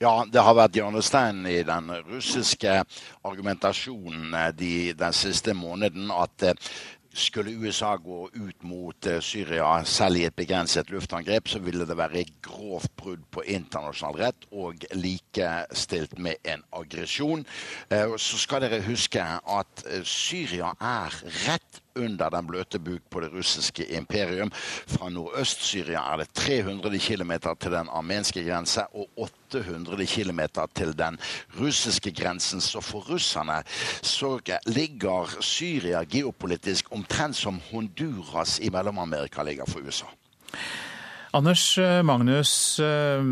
[0.00, 2.80] Ja, det har vært hjørnesteinen i den russiske
[3.26, 6.70] argumentasjonen eh, de, den siste måneden at eh,
[7.18, 11.98] skulle USA gå ut mot eh, Syria selv i et begrenset luftangrep, så ville det
[11.98, 17.44] være grovt brudd på internasjonal rett og likestilt med en aggresjon.
[17.90, 23.86] Så skal dere huske at Syria er rett under den bløte buk på det russiske
[23.96, 24.50] imperium.
[24.88, 30.40] Fra Nordøst-Syria er det 300 km til den armenske grense og 800 km
[30.74, 31.18] til den
[31.60, 32.60] russiske grensen.
[32.60, 33.62] Så for russerne
[34.02, 40.06] så ligger Syria geopolitisk omtrent som Honduras i Mellom-Amerika ligger for USA.
[41.36, 43.24] Anders eh, Magnus, eh,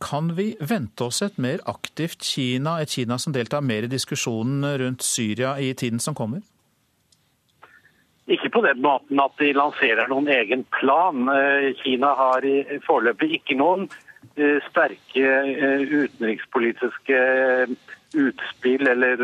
[0.00, 4.66] kan vi vente oss et mer aktivt Kina, et Kina som deltar mer i diskusjonen
[4.78, 6.44] rundt Syria i tiden som kommer?
[8.30, 11.28] Ikke på den måten at de lanserer noen egen plan.
[11.28, 12.46] Eh, Kina har
[12.86, 13.88] foreløpig ikke noen
[14.70, 15.32] sterke
[15.84, 17.18] utenrikspolitiske
[18.18, 19.20] utspill eller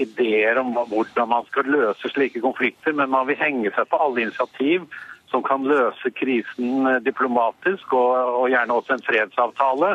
[0.00, 4.24] ideer om hvordan man skal løse slike konflikter, men man vil henge seg på alle
[4.24, 4.88] initiativ
[5.30, 9.94] som kan løse krisen eh, diplomatisk, og, gjerne også en fredsavtale.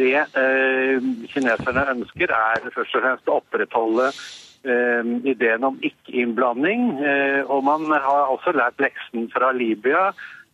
[0.00, 4.22] Det eh, kineserne ønsker, er først og fremst å opprettholde eh,
[4.64, 6.86] ideen om ikke-innblanding.
[7.02, 10.12] Eh, og man har også lært leksen fra Libya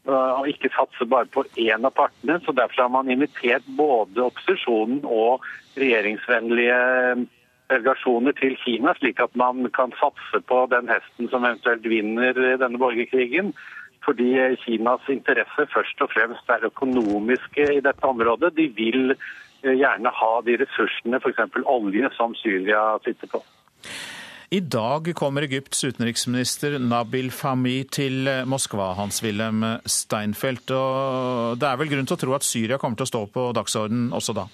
[0.08, 2.40] og eh, ikke satse bare på én av partene.
[2.44, 5.44] så Derfor har man invitert både opposisjonen og
[5.76, 6.78] regjeringsvennlige
[7.68, 12.80] delegasjoner til Kina, slik at man kan satse på den hesten som eventuelt vinner denne
[12.80, 13.52] borgerkrigen
[14.08, 18.54] fordi Kinas interesse først og fremst er økonomiske i dette området.
[18.56, 21.42] De vil eh, gjerne ha de ressursene, f.eks.
[21.66, 23.42] olje, som Syria sitter på.
[24.48, 30.72] I dag kommer Egypts utenriksminister Nabil Fahmi til eh, Moskva, Hans-Wilhelm Steinfeld.
[30.72, 33.44] Og det er vel grunn til å tro at Syria kommer til å stå på
[33.58, 34.46] dagsordenen også da?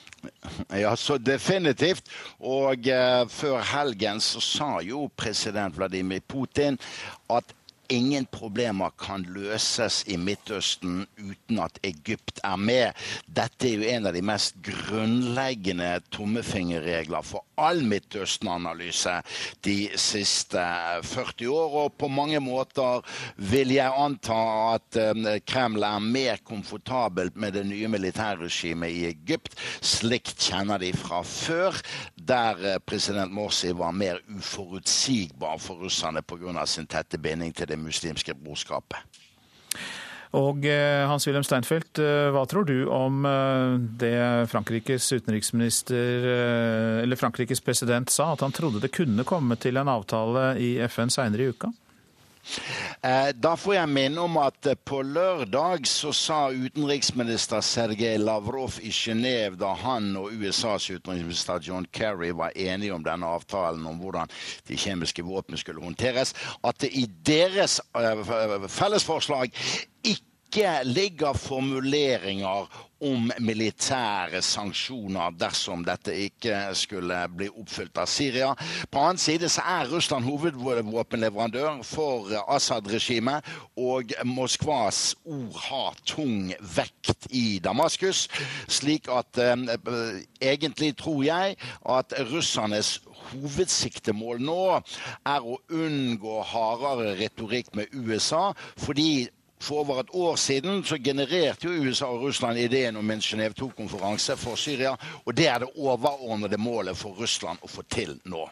[0.75, 2.11] Ja, så definitivt.
[2.43, 6.81] Og uh, før helgen så sa jo president Vladimir Putin
[7.31, 7.55] at
[7.93, 13.05] ingen problemer kan løses i Midtøsten uten at Egypt er med.
[13.27, 19.19] Dette er jo en av de mest grunnleggende tommefingerregler for all Midtøsten-analyse
[19.67, 20.63] de siste
[21.07, 21.79] 40 år.
[21.85, 23.05] Og på mange måter
[23.37, 24.41] vil jeg anta
[24.75, 29.59] at eh, Kreml er mer komfortabelt med det nye militærregimet i Egypt.
[29.85, 31.79] Slikt kjenner de fra før,
[32.27, 36.67] der eh, president Morsi var mer uforutsigbar for russerne pga.
[36.67, 38.99] sin tette binding til det muslimske brorskapet.
[40.35, 43.23] Og eh, Hans-Wilhelm Steinfeld, eh, hva tror du om
[44.01, 46.27] det Frankrikes utenriksminister,
[47.05, 51.13] eller Frankrikes president sa, at han trodde det kunne komme til en avtale i FN
[51.13, 51.71] seinere i uka?
[53.35, 59.57] Da får jeg minne om at på lørdag så sa utenriksminister Sergej Lavrov i Genéve,
[59.61, 64.31] da han og USAs utenriksminister John Kerry var enige om denne avtalen om hvordan
[64.69, 66.35] de kjemiske våpnene skulle håndteres,
[66.65, 67.81] at det i deres
[68.69, 69.51] fellesforslag
[70.05, 70.34] ikke
[70.85, 72.69] ligger formuleringer
[73.05, 78.53] om militære sanksjoner dersom dette ikke skulle bli oppfylt av Syria.
[78.91, 83.45] På annen side så er Russland hovedvåpenleverandør for Assad-regimet,
[83.77, 88.29] og Moskvas ord har tung vekt i Damaskus.
[88.69, 89.67] Slik at eh,
[90.41, 91.59] egentlig tror jeg
[91.99, 92.97] at russernes
[93.35, 94.61] hovedsiktemål nå
[95.27, 99.27] er å unngå hardere retorikk med USA, fordi
[99.65, 103.57] for over et år siden så genererte jo USA og Russland ideen om en Genéve
[103.59, 104.95] 2-konferanse for Syria,
[105.25, 108.47] og det er det overordnede målet for Russland å få til nå.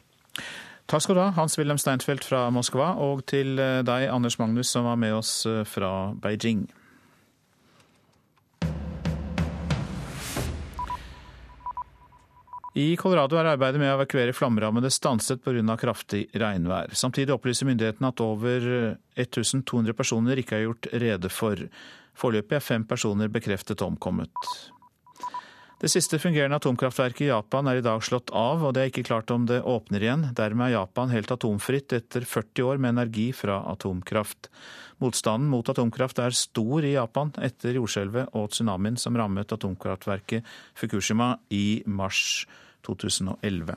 [0.91, 4.99] Takk skal du ha, Hans-Wilhelm Steinfeld fra Moskva, og til deg, Anders Magnus, som var
[5.01, 6.67] med oss eh, fra Beijing.
[12.73, 15.75] I Colorado er arbeidet med å evakuere flomrammede stanset pga.
[15.77, 16.95] kraftig regnvær.
[16.97, 21.68] Samtidig opplyser myndighetene at over 1200 personer ikke er gjort rede for.
[22.16, 24.33] Foreløpig er fem personer bekreftet omkommet.
[25.83, 29.05] Det siste fungerende atomkraftverket i Japan er i dag slått av, og det er ikke
[29.05, 30.25] klart om det åpner igjen.
[30.33, 34.49] Dermed er Japan helt atomfritt etter 40 år med energi fra atomkraft.
[35.03, 40.47] Motstanden mot atomkraft er stor i Japan etter jordskjelvet og tsunamien som rammet atomkraftverket
[40.79, 42.47] Fukushima i mars
[42.87, 43.76] 2011.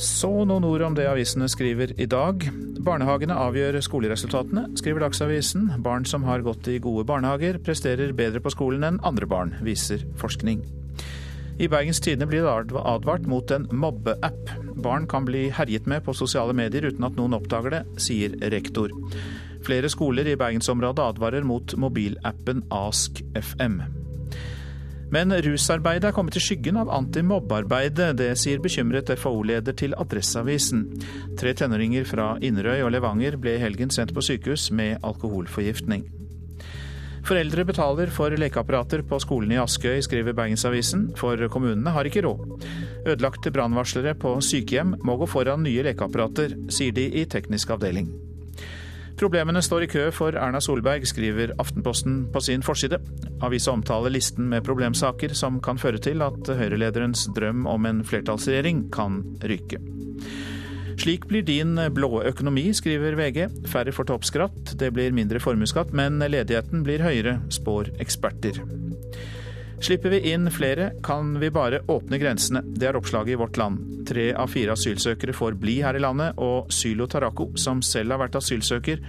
[0.00, 2.46] Så noen ord om det avisene skriver i dag.
[2.80, 5.66] Barnehagene avgjør skoleresultatene, skriver Dagsavisen.
[5.84, 10.06] Barn som har gått i gode barnehager, presterer bedre på skolen enn andre barn, viser
[10.20, 10.62] forskning.
[11.60, 14.54] I Bergens Tidende blir det advart mot en mobbeapp.
[14.80, 18.94] Barn kan bli herjet med på sosiale medier uten at noen oppdager det, sier rektor.
[19.66, 23.80] Flere skoler i bergensområdet advarer mot mobilappen AskFM.
[25.10, 28.12] Men rusarbeidet er kommet i skyggen av antimobbearbeidet.
[28.20, 30.84] Det sier bekymret FAO-leder til Adresseavisen.
[31.40, 36.06] Tre tenåringer fra Inderøy og Levanger ble i helgen sendt på sykehus med alkoholforgiftning.
[37.26, 42.64] Foreldre betaler for lekeapparater på skolen i Askøy, skriver Bergensavisen, for kommunene har ikke råd.
[43.04, 48.08] Ødelagte brannvarslere på sykehjem må gå foran nye lekeapparater, sier de i teknisk avdeling.
[49.20, 52.96] Problemene står i kø for Erna Solberg, skriver Aftenposten på sin forside.
[53.44, 58.86] Avisa omtaler listen med problemsaker som kan føre til at Høyre-lederens drøm om en flertallsregjering
[58.94, 59.76] kan ryke.
[61.00, 63.42] Slik blir din blå økonomi, skriver VG.
[63.68, 68.64] Færre får toppskatt, det blir mindre formuesskatt, men ledigheten blir høyere, spår eksperter.
[69.80, 72.60] Slipper vi inn flere, kan vi bare åpne grensene.
[72.64, 74.04] Det er oppslaget i Vårt Land.
[74.08, 78.20] Tre av fire asylsøkere får bli her i landet, og Sylo Tarako, som selv har
[78.26, 79.00] vært asylsøker,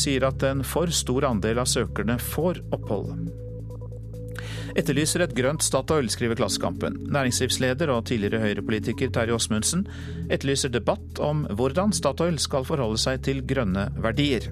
[0.00, 3.12] sier at en for stor andel av søkerne får opphold.
[4.74, 6.96] Etterlyser et grønt Statoil, skriver Klassekampen.
[7.14, 9.84] Næringslivsleder og tidligere Høyre-politiker Terje Åsmundsen
[10.32, 14.48] etterlyser debatt om hvordan Statoil skal forholde seg til grønne verdier.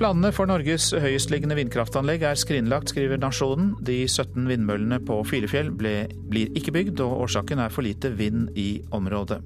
[0.00, 3.74] Planene for Norges høyestliggende vindkraftanlegg er skrinlagt, skriver Nasjonen.
[3.84, 8.48] De 17 vindmøllene på Filefjell ble, blir ikke bygd, og årsaken er for lite vind
[8.56, 9.42] i området.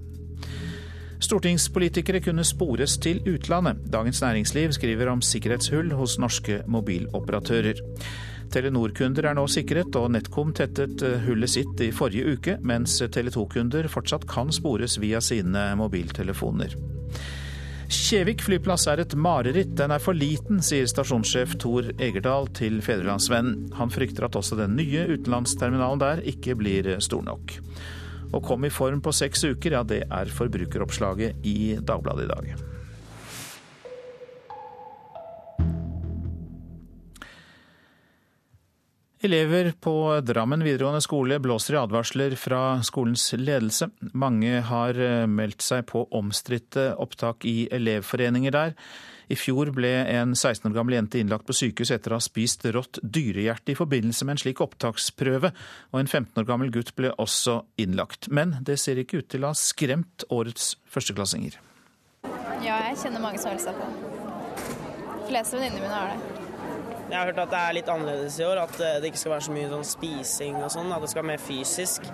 [1.26, 3.82] Stortingspolitikere kunne spores til utlandet.
[3.90, 7.82] Dagens Næringsliv skriver om sikkerhetshull hos norske mobiloperatører.
[8.55, 13.34] Telenor-kunder er nå sikret, og NetCom tettet eh, hullet sitt i forrige uke, mens Tele
[13.34, 16.78] 2-kunder fortsatt kan spores via sine mobiltelefoner.
[17.93, 23.74] Kjevik flyplass er et mareritt, den er for liten, sier stasjonssjef Tor Egerdal til Fedrelandsvennen.
[23.78, 27.59] Han frykter at også den nye utenlandsterminalen der ikke blir stor nok.
[28.35, 32.74] Å komme i form på seks uker, ja det er forbrukeroppslaget i Dagbladet i dag.
[39.25, 43.87] Elever på Drammen videregående skole blåser i advarsler fra skolens ledelse.
[44.12, 48.75] Mange har eh, meldt seg på omstridte opptak i elevforeninger der.
[49.33, 52.68] I fjor ble en 16 år gammel jente innlagt på sykehus etter å ha spist
[52.77, 55.55] rått dyrehjerte i forbindelse med en slik opptaksprøve,
[55.95, 58.29] og en 15 år gammel gutt ble også innlagt.
[58.29, 61.57] Men det ser ikke ut til å ha skremt årets førsteklassinger.
[62.61, 63.93] Ja, jeg kjenner mange som har seg på.
[65.16, 66.34] De fleste venninnene mine har det.
[67.14, 69.32] Jeg har hørt at det er litt annerledes i år, at eh, det ikke skal
[69.36, 70.88] være så mye sånn spising og sånn.
[70.90, 72.08] At det skal være mer fysisk.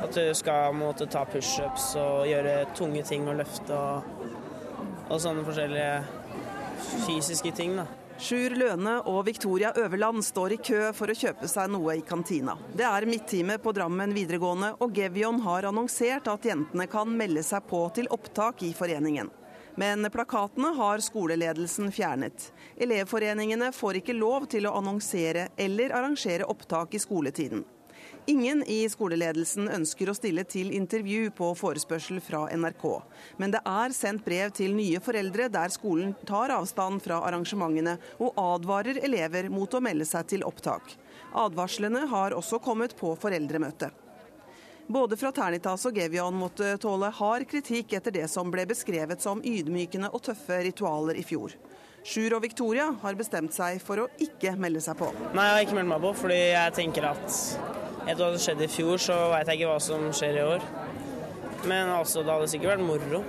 [0.00, 4.08] At du skal måtte ta pushups og gjøre tunge ting og løfte og,
[5.10, 6.00] og sånne forskjellige
[7.04, 7.76] fysiske ting.
[7.82, 7.84] da.
[8.16, 12.56] Sjur Løne og Victoria Øverland står i kø for å kjøpe seg noe i kantina.
[12.72, 17.68] Det er midttime på Drammen videregående, og Gevion har annonsert at jentene kan melde seg
[17.68, 19.28] på til opptak i foreningen.
[19.76, 22.50] Men plakatene har skoleledelsen fjernet.
[22.80, 27.64] Elevforeningene får ikke lov til å annonsere eller arrangere opptak i skoletiden.
[28.26, 32.86] Ingen i skoleledelsen ønsker å stille til intervju på forespørsel fra NRK.
[33.38, 38.40] Men det er sendt brev til nye foreldre der skolen tar avstand fra arrangementene og
[38.42, 40.96] advarer elever mot å melde seg til opptak.
[41.36, 44.05] Advarslene har også kommet på foreldremøtet.
[44.86, 50.12] Både Fraternitas og Gevion måtte tåle hard kritikk etter det som ble beskrevet som ydmykende
[50.14, 51.56] og tøffe ritualer i fjor.
[52.06, 55.08] Sjur og Victoria har bestemt seg for å ikke melde seg på.
[55.34, 57.26] Nei, jeg har ikke meldt meg på, fordi jeg tenker at
[58.06, 60.68] etter hva som skjedde i fjor, så veit jeg ikke hva som skjer i år.
[61.66, 63.24] Men altså, det hadde sikkert vært moro.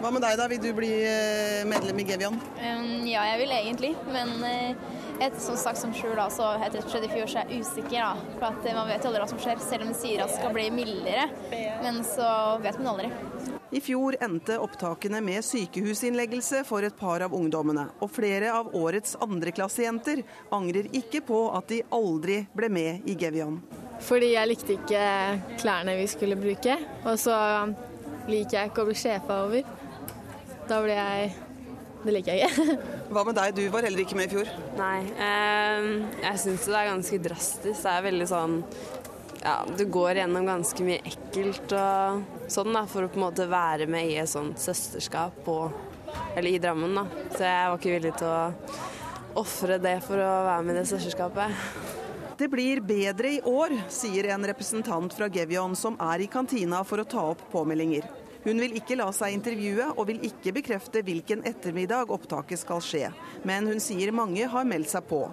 [0.00, 0.48] Hva med deg, da?
[0.48, 2.40] Vil du bli eh, medlem i Gevion?
[2.56, 6.84] Um, ja, jeg vil egentlig, men uh et, som sagt som Sjur, da, så etter
[7.00, 8.00] det i fjor, så er jeg usikker.
[8.00, 10.32] da, for at Man vet jo aldri hva som skjer, selv om de sier at
[10.32, 11.26] det skal bli mildere.
[11.84, 12.30] Men så
[12.62, 13.10] vet man aldri.
[13.70, 17.86] I fjor endte opptakene med sykehusinnleggelse for et par av ungdommene.
[18.00, 20.24] Og flere av årets andreklassejenter
[20.56, 23.60] angrer ikke på at de aldri ble med i Gevion.
[24.00, 25.04] Fordi jeg likte ikke
[25.60, 26.80] klærne vi skulle bruke.
[27.04, 27.36] Og så
[28.30, 29.79] liker jeg ikke å bli sjefa over.
[30.70, 31.30] Da blir jeg
[32.00, 32.74] det liker jeg ikke.
[33.12, 34.50] Hva med deg, du var heller ikke med i fjor?
[34.78, 35.88] Nei, eh,
[36.22, 37.82] jeg syns det er ganske drastisk.
[37.82, 38.54] Det er veldig sånn
[39.40, 43.46] ja, du går gjennom ganske mye ekkelt og sånn da, for å på en måte
[43.48, 45.56] være med i et sånt søsterskap på,
[46.36, 46.96] eller i Drammen.
[46.96, 47.06] da.
[47.32, 50.88] Så jeg var ikke villig til å ofre det for å være med i det
[50.92, 51.66] søsterskapet.
[52.40, 57.02] Det blir bedre i år, sier en representant fra Gevion som er i kantina for
[57.02, 58.08] å ta opp påmeldinger.
[58.44, 63.10] Hun vil ikke la seg intervjue, og vil ikke bekrefte hvilken ettermiddag opptaket skal skje.
[63.44, 65.26] Men hun sier mange har meldt seg på.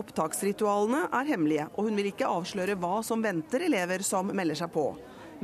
[0.00, 4.72] Opptaksritualene er hemmelige, og hun vil ikke avsløre hva som venter elever som melder seg
[4.74, 4.88] på.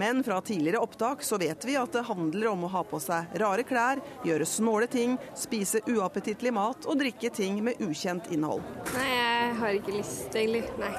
[0.01, 3.35] Men fra tidligere opptak så vet vi at det handler om å ha på seg
[3.43, 8.65] rare klær, gjøre snåle ting, spise uappetittlig mat og drikke ting med ukjent innhold.
[8.95, 10.65] Nei, jeg har ikke lyst, egentlig.
[10.81, 10.95] Nei.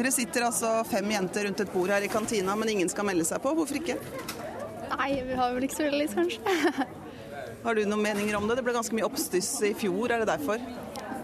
[0.00, 3.28] Dere sitter altså fem jenter rundt et bord her i kantina, men ingen skal melde
[3.28, 3.52] seg på.
[3.54, 3.98] Hvorfor ikke?
[4.90, 6.86] Nei, vi har vel ikke så veldig lyst, kanskje.
[7.64, 8.56] Har du noen meninger om det?
[8.58, 10.62] Det ble ganske mye oppstuss i fjor, er det derfor?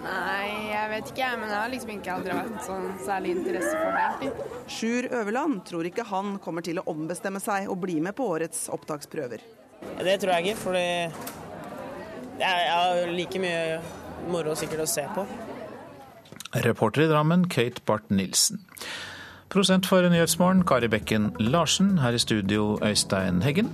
[0.06, 3.96] Nei, jeg vet ikke, men jeg har liksom ikke aldri vært sånn særlig interesse for
[3.96, 4.30] det.
[4.70, 8.66] Sjur Øverland tror ikke han kommer til å ombestemme seg og bli med på årets
[8.76, 9.42] opptaksprøver.
[9.96, 10.86] Det tror jeg ikke, fordi
[12.38, 13.80] jeg har like mye
[14.30, 15.26] moro sikkert å se på.
[16.66, 18.62] Reporter i Drammen, Kate Barth Nilsen.
[19.48, 21.98] Prosent for Nyhetsmorgen, Kari Bekken Larsen.
[21.98, 23.70] Her i studio, Øystein Heggen.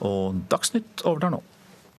[0.00, 1.42] Og Dagsnytt overtar nå.